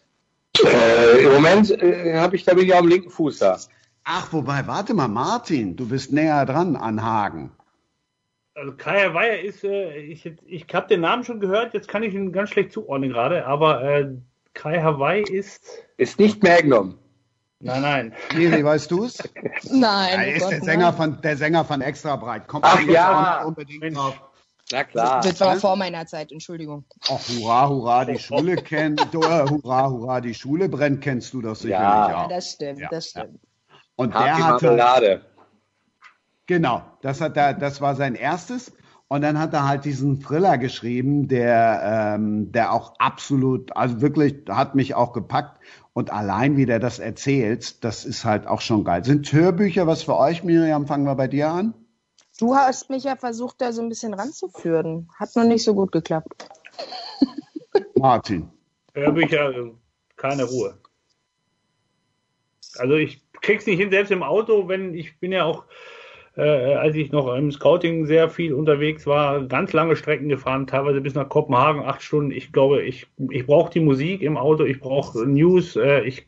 Äh, 0.65 1.25
Im 1.25 1.33
Moment 1.33 1.71
äh, 1.71 2.19
habe 2.19 2.37
ich 2.37 2.45
da 2.45 2.55
bin 2.55 2.65
ich 2.65 2.75
auf 2.75 2.81
dem 2.81 2.89
linken 2.89 3.11
Fuß 3.11 3.39
da. 3.39 3.59
Ach, 4.05 4.33
wobei, 4.33 4.67
warte 4.67 4.95
mal, 4.95 5.09
Martin, 5.09 5.77
du 5.77 5.89
bist 5.89 6.13
näher 6.13 6.45
dran 6.47 6.77
an 6.77 7.03
Hagen. 7.03 7.53
Also 8.55 8.73
Kai 8.77 9.09
Hawaii 9.09 9.47
ist, 9.47 9.65
äh, 9.65 9.97
ich, 9.97 10.31
ich 10.45 10.67
habe 10.75 10.89
den 10.89 11.01
Namen 11.01 11.25
schon 11.25 11.41
gehört, 11.41 11.73
jetzt 11.73 11.89
kann 11.89 12.03
ich 12.03 12.13
ihn 12.15 12.33
ganz 12.33 12.51
schlecht 12.51 12.73
zuordnen 12.73 13.11
gerade, 13.11 13.47
aber 13.47 13.83
äh, 13.83 14.09
Kai 14.55 14.83
Hawaii 14.83 15.23
ist. 15.23 15.65
Ist 15.97 16.19
nicht 16.19 16.43
Magnum. 16.43 16.99
Nein, 17.61 17.83
nein. 17.83 18.15
Miri, 18.35 18.65
weißt 18.65 18.91
du 18.91 19.05
es? 19.05 19.19
Nein. 19.71 20.19
Er 20.19 20.27
oh 20.27 20.37
ist 20.37 20.43
Gott, 20.43 20.51
der 20.51 20.63
Sänger 20.63 20.91
nein. 20.91 20.95
von, 20.97 21.23
der 21.23 21.37
Sänger 21.37 21.65
von 21.65 21.81
Extra 21.81 22.17
Breit. 22.17 22.49
Kommt 22.49 22.65
Ach 22.65 22.81
ja. 22.83 23.45
unbedingt 23.45 23.81
Mensch. 23.81 23.97
drauf. 23.97 24.21
Na 24.73 24.83
klar. 24.85 25.21
Das 25.21 25.41
war 25.41 25.57
vor 25.57 25.77
meiner 25.77 26.05
Zeit, 26.07 26.33
Entschuldigung. 26.33 26.85
Ach, 27.09 27.21
hurra, 27.29 27.69
hurra, 27.69 28.05
die 28.05 28.19
Schule 28.19 28.57
kennt, 28.57 29.01
äh, 29.01 29.17
hurra, 29.17 29.89
hurra, 29.89 30.21
die 30.21 30.35
Schule 30.35 30.69
brennt, 30.69 31.03
kennst 31.03 31.33
du 31.35 31.41
doch 31.41 31.55
sicherlich 31.55 31.79
Ja. 31.79 32.09
Ja, 32.11 32.25
auch. 32.25 32.29
das 32.29 32.53
stimmt, 32.53 32.81
Ja, 32.81 32.89
das 32.89 33.11
stimmt. 33.11 33.39
Und 34.03 34.15
Happy 34.15 34.25
der 34.25 34.47
hatte, 34.47 34.67
Marmelade. 34.67 35.25
Genau, 36.47 36.83
das 37.03 37.21
hat 37.21 37.37
er, 37.37 37.55
das 37.55 37.81
war 37.81 37.95
sein 37.95 38.15
erstes. 38.15 38.73
Und 39.09 39.21
dann 39.21 39.39
hat 39.39 39.53
er 39.53 39.69
halt 39.69 39.85
diesen 39.85 40.21
Thriller 40.21 40.57
geschrieben, 40.57 41.29
der, 41.29 42.15
ähm, 42.17 42.51
der 42.51 42.73
auch 42.73 42.95
absolut, 42.99 43.77
also 43.77 44.01
wirklich 44.01 44.37
hat 44.49 44.75
mich 44.75 44.95
auch 44.95 45.13
gepackt. 45.13 45.61
Und 45.93 46.11
allein 46.11 46.57
wie 46.57 46.65
der 46.65 46.79
das 46.79 46.99
erzählt, 46.99 47.85
das 47.85 48.07
ist 48.07 48.25
halt 48.25 48.47
auch 48.47 48.63
schon 48.63 48.85
geil. 48.85 49.05
Sind 49.05 49.31
Hörbücher 49.31 49.87
was 49.87 50.03
für 50.03 50.17
euch, 50.17 50.43
Miriam? 50.43 50.87
Fangen 50.87 51.05
wir 51.05 51.15
bei 51.15 51.29
dir 51.29 51.51
an. 51.51 51.75
Du 52.39 52.57
hast 52.57 52.89
mich 52.89 53.05
ja 53.05 53.17
versucht, 53.17 53.61
da 53.61 53.73
so 53.73 53.83
ein 53.83 53.91
bisschen 53.91 54.15
ranzuführen. 54.15 55.11
Hat 55.15 55.37
noch 55.37 55.45
nicht 55.45 55.63
so 55.63 55.75
gut 55.75 55.93
geklappt. 55.93 56.49
Martin. 57.97 58.49
Hörbücher, 58.95 59.51
äh, 59.51 59.73
keine 60.17 60.45
Ruhe. 60.45 60.79
Also 62.79 62.95
ich 62.95 63.23
krieg's 63.43 63.67
nicht 63.67 63.79
hin, 63.79 63.91
selbst 63.91 64.11
im 64.11 64.23
Auto, 64.23 64.69
wenn 64.69 64.95
ich 64.95 65.19
bin 65.19 65.33
ja 65.33 65.45
auch, 65.45 65.65
äh, 66.37 66.43
als 66.43 66.97
ich 66.97 67.13
noch 67.13 67.35
im 67.35 67.53
Scouting 67.53 68.07
sehr 68.07 68.31
viel 68.31 68.55
unterwegs 68.55 69.07
war, 69.07 69.45
ganz 69.45 69.73
lange 69.73 69.97
Strecken 69.97 70.29
gefahren, 70.29 70.67
teilweise 70.67 71.01
bis 71.01 71.15
nach 71.15 71.29
Kopenhagen, 71.29 71.83
acht 71.83 72.03
Stunden. 72.03 72.31
Ich 72.31 72.53
glaube, 72.53 72.83
ich, 72.83 73.07
ich 73.31 73.47
brauche 73.47 73.73
die 73.73 73.81
Musik 73.81 74.23
im 74.23 74.39
Auto, 74.39 74.65
ich 74.65 74.81
brauche 74.81 75.27
News, 75.27 75.77
äh, 75.77 76.03
ich 76.03 76.27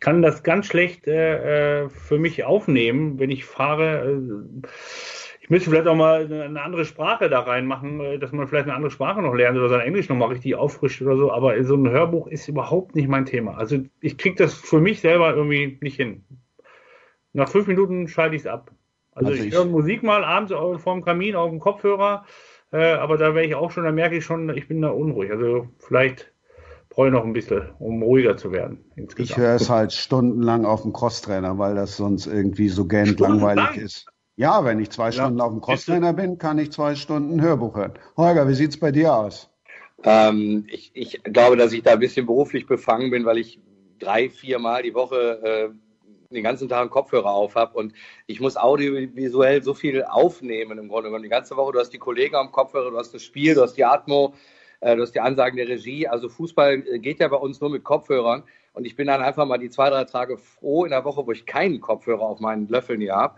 kann 0.00 0.22
das 0.22 0.42
ganz 0.42 0.66
schlecht 0.66 1.06
äh, 1.06 1.84
äh, 1.84 1.88
für 1.88 2.18
mich 2.18 2.44
aufnehmen, 2.44 3.18
wenn 3.18 3.30
ich 3.30 3.44
fahre. 3.44 4.20
Äh, 4.64 4.68
ich 5.40 5.50
müsste 5.50 5.70
vielleicht 5.70 5.86
auch 5.86 5.94
mal 5.94 6.30
eine 6.30 6.60
andere 6.60 6.84
Sprache 6.84 7.30
da 7.30 7.40
reinmachen, 7.40 8.00
äh, 8.00 8.18
dass 8.18 8.32
man 8.32 8.46
vielleicht 8.46 8.66
eine 8.66 8.74
andere 8.74 8.90
Sprache 8.90 9.22
noch 9.22 9.34
lernt 9.34 9.56
oder 9.56 9.70
sein 9.70 9.80
Englisch 9.80 10.08
noch 10.10 10.16
mal 10.16 10.26
richtig 10.26 10.54
auffrischt 10.56 11.00
oder 11.00 11.16
so. 11.16 11.32
Aber 11.32 11.64
so 11.64 11.74
ein 11.74 11.88
Hörbuch 11.88 12.26
ist 12.26 12.48
überhaupt 12.48 12.94
nicht 12.94 13.08
mein 13.08 13.24
Thema. 13.24 13.56
Also 13.56 13.78
ich 14.00 14.18
kriege 14.18 14.36
das 14.36 14.54
für 14.54 14.78
mich 14.78 15.00
selber 15.00 15.34
irgendwie 15.34 15.78
nicht 15.80 15.96
hin. 15.96 16.22
Nach 17.32 17.48
fünf 17.48 17.66
Minuten 17.66 18.08
schalte 18.08 18.36
ich 18.36 18.42
es 18.42 18.46
ab. 18.46 18.70
Also, 19.12 19.28
Also 19.28 19.42
ich, 19.42 19.48
ich- 19.48 19.54
höre 19.54 19.64
Musik 19.64 20.02
mal 20.02 20.24
abends 20.24 20.52
vorm 20.82 21.04
Kamin 21.04 21.34
auf 21.36 21.50
dem 21.50 21.60
Kopfhörer, 21.60 22.24
äh, 22.72 22.92
aber 22.92 23.16
da 23.18 23.34
wäre 23.34 23.46
ich 23.46 23.54
auch 23.54 23.70
schon, 23.70 23.84
da 23.84 23.92
merke 23.92 24.16
ich 24.16 24.24
schon, 24.24 24.48
ich 24.56 24.68
bin 24.68 24.80
da 24.82 24.90
unruhig. 24.90 25.30
Also 25.30 25.68
vielleicht 25.78 26.32
brauche 26.90 27.08
ich 27.08 27.12
noch 27.12 27.24
ein 27.24 27.32
bisschen, 27.32 27.62
um 27.78 28.02
ruhiger 28.02 28.36
zu 28.36 28.52
werden. 28.52 28.84
Ich 28.96 28.96
Insgesamt. 28.96 29.38
höre 29.38 29.54
es 29.56 29.68
halt 29.68 29.92
stundenlang 29.92 30.64
auf 30.64 30.82
dem 30.82 30.92
Crosstrainer, 30.92 31.58
weil 31.58 31.74
das 31.74 31.96
sonst 31.96 32.26
irgendwie 32.26 32.68
so 32.68 32.84
Stundenlang? 32.84 33.18
langweilig 33.18 33.76
ist. 33.76 34.06
Ja, 34.36 34.64
wenn 34.64 34.78
ich 34.80 34.90
zwei 34.90 35.10
Stunden 35.10 35.40
auf 35.40 35.52
dem 35.52 35.60
Crosstrainer 35.60 36.12
bin, 36.12 36.38
kann 36.38 36.58
ich 36.58 36.70
zwei 36.72 36.94
Stunden 36.94 37.40
Hörbuch 37.40 37.74
hören. 37.76 37.94
Holger, 38.16 38.48
wie 38.48 38.54
sieht's 38.54 38.78
bei 38.78 38.92
dir 38.92 39.14
aus? 39.14 39.50
Ähm, 40.04 40.66
ich, 40.68 40.90
ich 40.94 41.22
glaube, 41.24 41.56
dass 41.56 41.72
ich 41.72 41.82
da 41.82 41.92
ein 41.92 41.98
bisschen 41.98 42.26
beruflich 42.26 42.66
befangen 42.66 43.10
bin, 43.10 43.24
weil 43.24 43.38
ich 43.38 43.60
drei, 43.98 44.30
vier 44.30 44.58
Mal 44.58 44.82
die 44.82 44.94
Woche 44.94 45.70
äh, 45.72 45.87
den 46.30 46.44
ganzen 46.44 46.68
Tag 46.68 46.82
einen 46.82 46.90
Kopfhörer 46.90 47.30
auf 47.30 47.54
habe 47.54 47.76
und 47.78 47.94
ich 48.26 48.40
muss 48.40 48.56
audiovisuell 48.56 49.62
so 49.62 49.72
viel 49.72 50.04
aufnehmen 50.04 50.78
im 50.78 50.88
Grunde 50.88 51.08
genommen. 51.08 51.22
Die 51.22 51.30
ganze 51.30 51.56
Woche, 51.56 51.72
du 51.72 51.78
hast 51.78 51.90
die 51.90 51.98
Kollegen 51.98 52.36
am 52.36 52.52
Kopfhörer, 52.52 52.90
du 52.90 52.98
hast 52.98 53.14
das 53.14 53.22
Spiel, 53.22 53.54
du 53.54 53.62
hast 53.62 53.74
die 53.74 53.84
Atmo, 53.84 54.34
äh, 54.80 54.94
du 54.94 55.02
hast 55.02 55.14
die 55.14 55.20
Ansagen 55.20 55.56
der 55.56 55.68
Regie. 55.68 56.06
Also 56.06 56.28
Fußball 56.28 56.84
äh, 56.86 56.98
geht 56.98 57.20
ja 57.20 57.28
bei 57.28 57.36
uns 57.36 57.60
nur 57.62 57.70
mit 57.70 57.82
Kopfhörern 57.82 58.42
und 58.74 58.84
ich 58.84 58.94
bin 58.94 59.06
dann 59.06 59.22
einfach 59.22 59.46
mal 59.46 59.56
die 59.56 59.70
zwei, 59.70 59.88
drei 59.88 60.04
Tage 60.04 60.36
froh 60.36 60.84
in 60.84 60.90
der 60.90 61.04
Woche, 61.04 61.26
wo 61.26 61.32
ich 61.32 61.46
keinen 61.46 61.80
Kopfhörer 61.80 62.22
auf 62.22 62.40
meinen 62.40 62.68
Löffeln 62.68 63.00
hier 63.00 63.16
habe. 63.16 63.36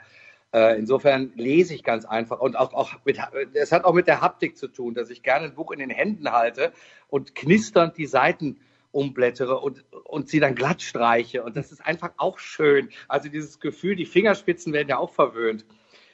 Äh, 0.53 0.76
insofern 0.76 1.33
lese 1.37 1.74
ich 1.74 1.85
ganz 1.85 2.05
einfach 2.05 2.40
und 2.40 2.57
auch, 2.57 2.74
auch 2.74 2.94
mit, 3.05 3.18
es 3.55 3.70
hat 3.70 3.85
auch 3.85 3.94
mit 3.94 4.09
der 4.09 4.20
Haptik 4.20 4.59
zu 4.59 4.66
tun, 4.66 4.94
dass 4.94 5.11
ich 5.11 5.22
gerne 5.22 5.46
ein 5.46 5.55
Buch 5.55 5.70
in 5.70 5.79
den 5.79 5.90
Händen 5.90 6.33
halte 6.33 6.72
und 7.07 7.37
knisternd 7.37 7.96
die 7.96 8.07
Seiten 8.07 8.59
umblättere 8.92 9.59
und, 9.61 9.85
und 10.05 10.29
sie 10.29 10.40
dann 10.40 10.55
glatt 10.55 10.83
streiche. 10.83 11.42
Und 11.42 11.57
das 11.57 11.72
ist 11.72 11.85
einfach 11.85 12.11
auch 12.16 12.38
schön. 12.38 12.90
Also 13.09 13.29
dieses 13.29 13.61
Gefühl, 13.61 13.96
die 13.96 14.07
Fingerspitzen 14.07 14.72
werden 14.72 14.88
ja 14.88 14.98
auch 14.98 15.12
verwöhnt. 15.12 15.64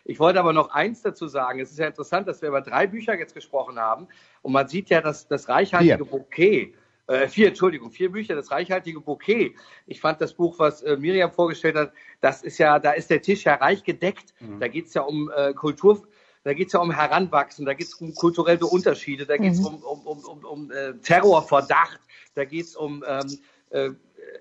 Ich 0.05 0.21
wollte 0.21 0.39
aber 0.39 0.53
noch 0.53 0.71
eins 0.71 1.03
dazu 1.03 1.27
sagen. 1.27 1.59
Es 1.59 1.73
ist 1.73 1.79
ja 1.79 1.87
interessant, 1.89 2.29
dass 2.29 2.41
wir 2.41 2.51
über 2.51 2.61
drei 2.61 2.87
Bücher 2.87 3.19
jetzt 3.19 3.35
gesprochen 3.35 3.79
haben. 3.79 4.07
Und 4.43 4.53
man 4.53 4.69
sieht 4.69 4.89
ja, 4.91 5.01
dass 5.01 5.27
das 5.27 5.49
reichhaltige 5.49 6.05
Vier. 6.05 6.07
Bouquet, 6.07 6.75
äh, 7.09 7.29
vier, 7.29 7.49
Entschuldigung, 7.49 7.91
vier 7.91 8.11
Bücher, 8.13 8.35
das 8.35 8.51
reichhaltige 8.51 9.01
Bouquet. 9.01 9.55
Ich 9.87 10.01
fand 10.01 10.21
das 10.21 10.35
Buch, 10.35 10.59
was 10.59 10.83
äh, 10.83 10.97
Miriam 10.97 11.33
vorgestellt 11.33 11.77
hat, 11.77 11.93
das 12.21 12.43
ist 12.43 12.59
ja, 12.59 12.79
da 12.79 12.93
ist 12.93 13.11
der 13.11 13.23
Tisch 13.23 13.45
ja 13.45 13.55
reich 13.55 13.85
gedeckt. 13.85 14.35
Da 14.61 14.69
geht 14.69 14.87
es 14.87 14.95
ja 14.95 15.03
um 15.03 15.31
äh, 15.35 15.53
Kultur, 15.55 16.07
da 16.45 16.53
geht 16.53 16.69
es 16.69 16.73
ja 16.73 16.81
um 16.81 16.93
Heranwachsen, 16.93 17.67
da 17.67 17.75
geht 17.75 17.89
es 17.89 17.95
um 17.95 18.15
kulturelle 18.15 18.67
Unterschiede, 18.67 19.27
da 19.27 19.37
geht 19.37 19.55
es 19.55 19.61
um, 19.61 19.83
um, 19.83 20.01
um, 20.07 20.19
um, 20.25 20.45
um 20.45 20.71
äh, 20.71 20.95
Terrorverdacht, 20.95 22.01
da 22.37 22.45
geht 22.45 22.67
es 22.67 22.77
um 22.77 23.03
ähm, 23.07 23.39
äh, 23.71 23.91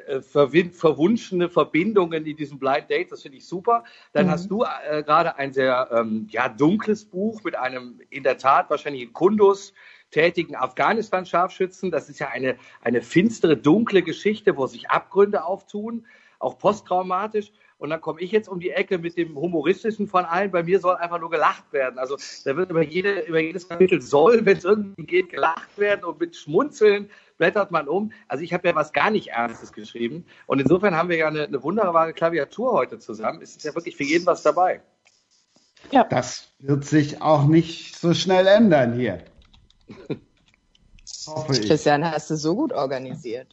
äh, 0.07 0.21
verwunschene 0.21 1.49
Verbindungen 1.49 2.25
in 2.25 2.37
diesem 2.37 2.59
Blind 2.59 2.89
Date, 2.89 3.11
das 3.11 3.23
finde 3.23 3.37
ich 3.37 3.47
super. 3.47 3.83
Dann 4.13 4.27
Mhm. 4.27 4.31
hast 4.31 4.51
du 4.51 4.63
äh, 4.63 5.03
gerade 5.03 5.37
ein 5.37 5.53
sehr 5.53 5.89
ähm, 5.91 6.27
ja, 6.29 6.49
dunkles 6.49 7.05
Buch 7.05 7.43
mit 7.43 7.55
einem 7.55 7.99
in 8.09 8.23
der 8.23 8.37
Tat 8.37 8.69
wahrscheinlich 8.69 9.03
in 9.03 9.13
Kundus 9.13 9.73
tätigen 10.11 10.55
Afghanistan-Scharfschützen. 10.55 11.91
Das 11.91 12.09
ist 12.09 12.19
ja 12.19 12.29
eine, 12.29 12.57
eine 12.81 13.01
finstere, 13.01 13.57
dunkle 13.57 14.01
Geschichte, 14.01 14.55
wo 14.57 14.67
sich 14.67 14.89
Abgründe 14.89 15.43
auftun, 15.43 16.05
auch 16.39 16.57
posttraumatisch. 16.57 17.51
Und 17.77 17.89
dann 17.89 17.99
komme 17.99 18.21
ich 18.21 18.31
jetzt 18.31 18.47
um 18.47 18.59
die 18.59 18.71
Ecke 18.71 18.97
mit 18.97 19.17
dem 19.17 19.35
humoristischen 19.35 20.07
von 20.07 20.23
allen. 20.23 20.51
Bei 20.51 20.63
mir 20.63 20.79
soll 20.79 20.95
einfach 20.95 21.19
nur 21.19 21.29
gelacht 21.29 21.73
werden. 21.73 21.99
Also 21.99 22.17
da 22.45 22.55
wird 22.55 22.71
über, 22.71 22.81
jede, 22.83 23.21
über 23.21 23.39
jedes 23.39 23.67
Kapitel 23.67 24.01
soll, 24.01 24.45
wenn 24.45 24.57
es 24.57 24.63
irgendwie 24.63 25.03
geht, 25.03 25.29
gelacht 25.29 25.77
werden 25.77 26.05
und 26.05 26.19
mit 26.19 26.35
Schmunzeln 26.35 27.09
blättert 27.37 27.71
man 27.71 27.87
um. 27.87 28.11
Also 28.27 28.43
ich 28.43 28.53
habe 28.53 28.67
ja 28.67 28.75
was 28.75 28.93
gar 28.93 29.11
nicht 29.11 29.29
Ernstes 29.29 29.73
geschrieben. 29.73 30.25
Und 30.47 30.59
insofern 30.59 30.95
haben 30.95 31.09
wir 31.09 31.17
ja 31.17 31.27
eine, 31.27 31.43
eine 31.43 31.63
wunderbare 31.63 32.13
Klaviatur 32.13 32.71
heute 32.71 32.99
zusammen. 32.99 33.41
Es 33.41 33.55
ist 33.55 33.63
ja 33.63 33.75
wirklich 33.75 33.95
für 33.95 34.03
jeden 34.03 34.25
was 34.25 34.43
dabei. 34.43 34.81
Das 36.09 36.51
wird 36.59 36.85
sich 36.85 37.21
auch 37.21 37.45
nicht 37.45 37.97
so 37.97 38.13
schnell 38.13 38.47
ändern 38.47 38.93
hier. 38.93 39.19
Hoffe 41.27 41.53
ich. 41.53 41.67
Christian, 41.67 42.03
hast 42.03 42.29
du 42.29 42.35
so 42.35 42.55
gut 42.55 42.71
organisiert. 42.71 43.47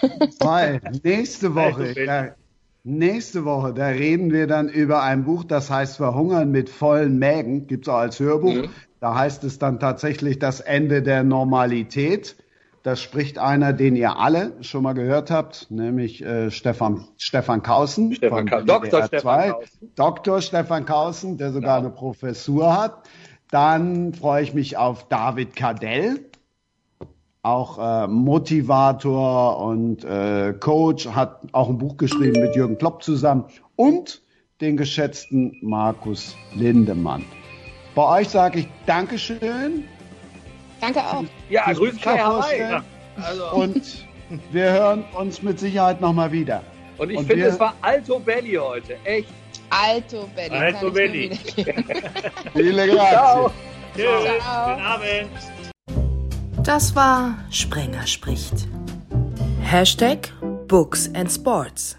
Weil 0.40 0.80
nächste 1.02 1.54
Woche, 1.54 1.82
Also, 1.82 2.04
da, 2.04 2.34
nächste 2.84 3.44
Woche, 3.44 3.74
da 3.74 3.88
reden 3.88 4.32
wir 4.32 4.46
dann 4.46 4.68
über 4.68 5.02
ein 5.02 5.24
Buch, 5.24 5.44
das 5.44 5.70
heißt 5.70 5.96
Verhungern 5.96 6.50
mit 6.50 6.70
vollen 6.70 7.18
Mägen, 7.18 7.66
gibt 7.66 7.86
es 7.86 7.92
auch 7.92 7.98
als 7.98 8.20
Hörbuch. 8.20 8.54
Mhm. 8.54 8.70
Da 9.00 9.14
heißt 9.14 9.44
es 9.44 9.58
dann 9.58 9.80
tatsächlich 9.80 10.38
das 10.38 10.60
Ende 10.60 11.02
der 11.02 11.24
Normalität. 11.24 12.36
Das 12.86 13.02
spricht 13.02 13.38
einer, 13.40 13.72
den 13.72 13.96
ihr 13.96 14.16
alle 14.16 14.52
schon 14.60 14.84
mal 14.84 14.92
gehört 14.92 15.28
habt, 15.28 15.66
nämlich 15.72 16.24
äh, 16.24 16.52
Stefan, 16.52 17.08
Stefan 17.16 17.64
Kausen. 17.64 18.14
Stefan 18.14 18.46
Ka 18.46 18.60
Dr. 18.60 19.02
Stefan 19.02 19.50
Kausen. 19.50 19.92
Dr. 19.96 20.40
Stefan 20.40 20.86
Kausen, 20.86 21.36
der 21.36 21.50
sogar 21.50 21.78
ja. 21.78 21.78
eine 21.78 21.90
Professur 21.90 22.80
hat. 22.80 23.08
Dann 23.50 24.14
freue 24.14 24.44
ich 24.44 24.54
mich 24.54 24.76
auf 24.76 25.08
David 25.08 25.56
Kardell, 25.56 26.26
auch 27.42 28.04
äh, 28.04 28.06
Motivator 28.06 29.58
und 29.58 30.04
äh, 30.04 30.52
Coach, 30.52 31.08
hat 31.08 31.40
auch 31.50 31.68
ein 31.68 31.78
Buch 31.78 31.96
geschrieben 31.96 32.40
mit 32.40 32.54
Jürgen 32.54 32.78
Klopp 32.78 33.02
zusammen 33.02 33.46
und 33.74 34.22
den 34.60 34.76
geschätzten 34.76 35.56
Markus 35.60 36.36
Lindemann. 36.54 37.24
Bei 37.96 38.20
euch 38.20 38.28
sage 38.28 38.60
ich 38.60 38.68
Dankeschön. 38.86 39.88
Danke 40.80 41.00
auch. 41.00 41.24
Ja, 41.48 41.72
grüß 41.72 42.00
Kai 42.00 42.18
Hawaii. 42.18 42.82
Also. 43.22 43.50
Und 43.52 44.06
wir 44.50 44.72
hören 44.72 45.04
uns 45.18 45.42
mit 45.42 45.58
Sicherheit 45.58 46.00
nochmal 46.00 46.32
wieder. 46.32 46.62
Und 46.98 47.10
ich 47.10 47.20
finde, 47.20 47.46
es 47.46 47.60
war 47.60 47.74
Alto 47.82 48.18
Belly 48.18 48.54
heute. 48.54 48.96
Echt. 49.04 49.28
Alto 49.70 50.28
Belly. 50.34 50.54
Alto 50.54 50.90
Belly. 50.90 51.30
Viele 52.54 52.88
Grazie. 52.88 53.50
Tschüss. 53.94 54.06
Guten 54.06 54.80
Abend. 54.82 55.30
Das 56.62 56.94
war 56.94 57.34
Sprenger 57.50 58.06
spricht. 58.06 58.68
Hashtag 59.62 60.32
Books 60.68 61.10
and 61.14 61.30
Sports. 61.30 61.96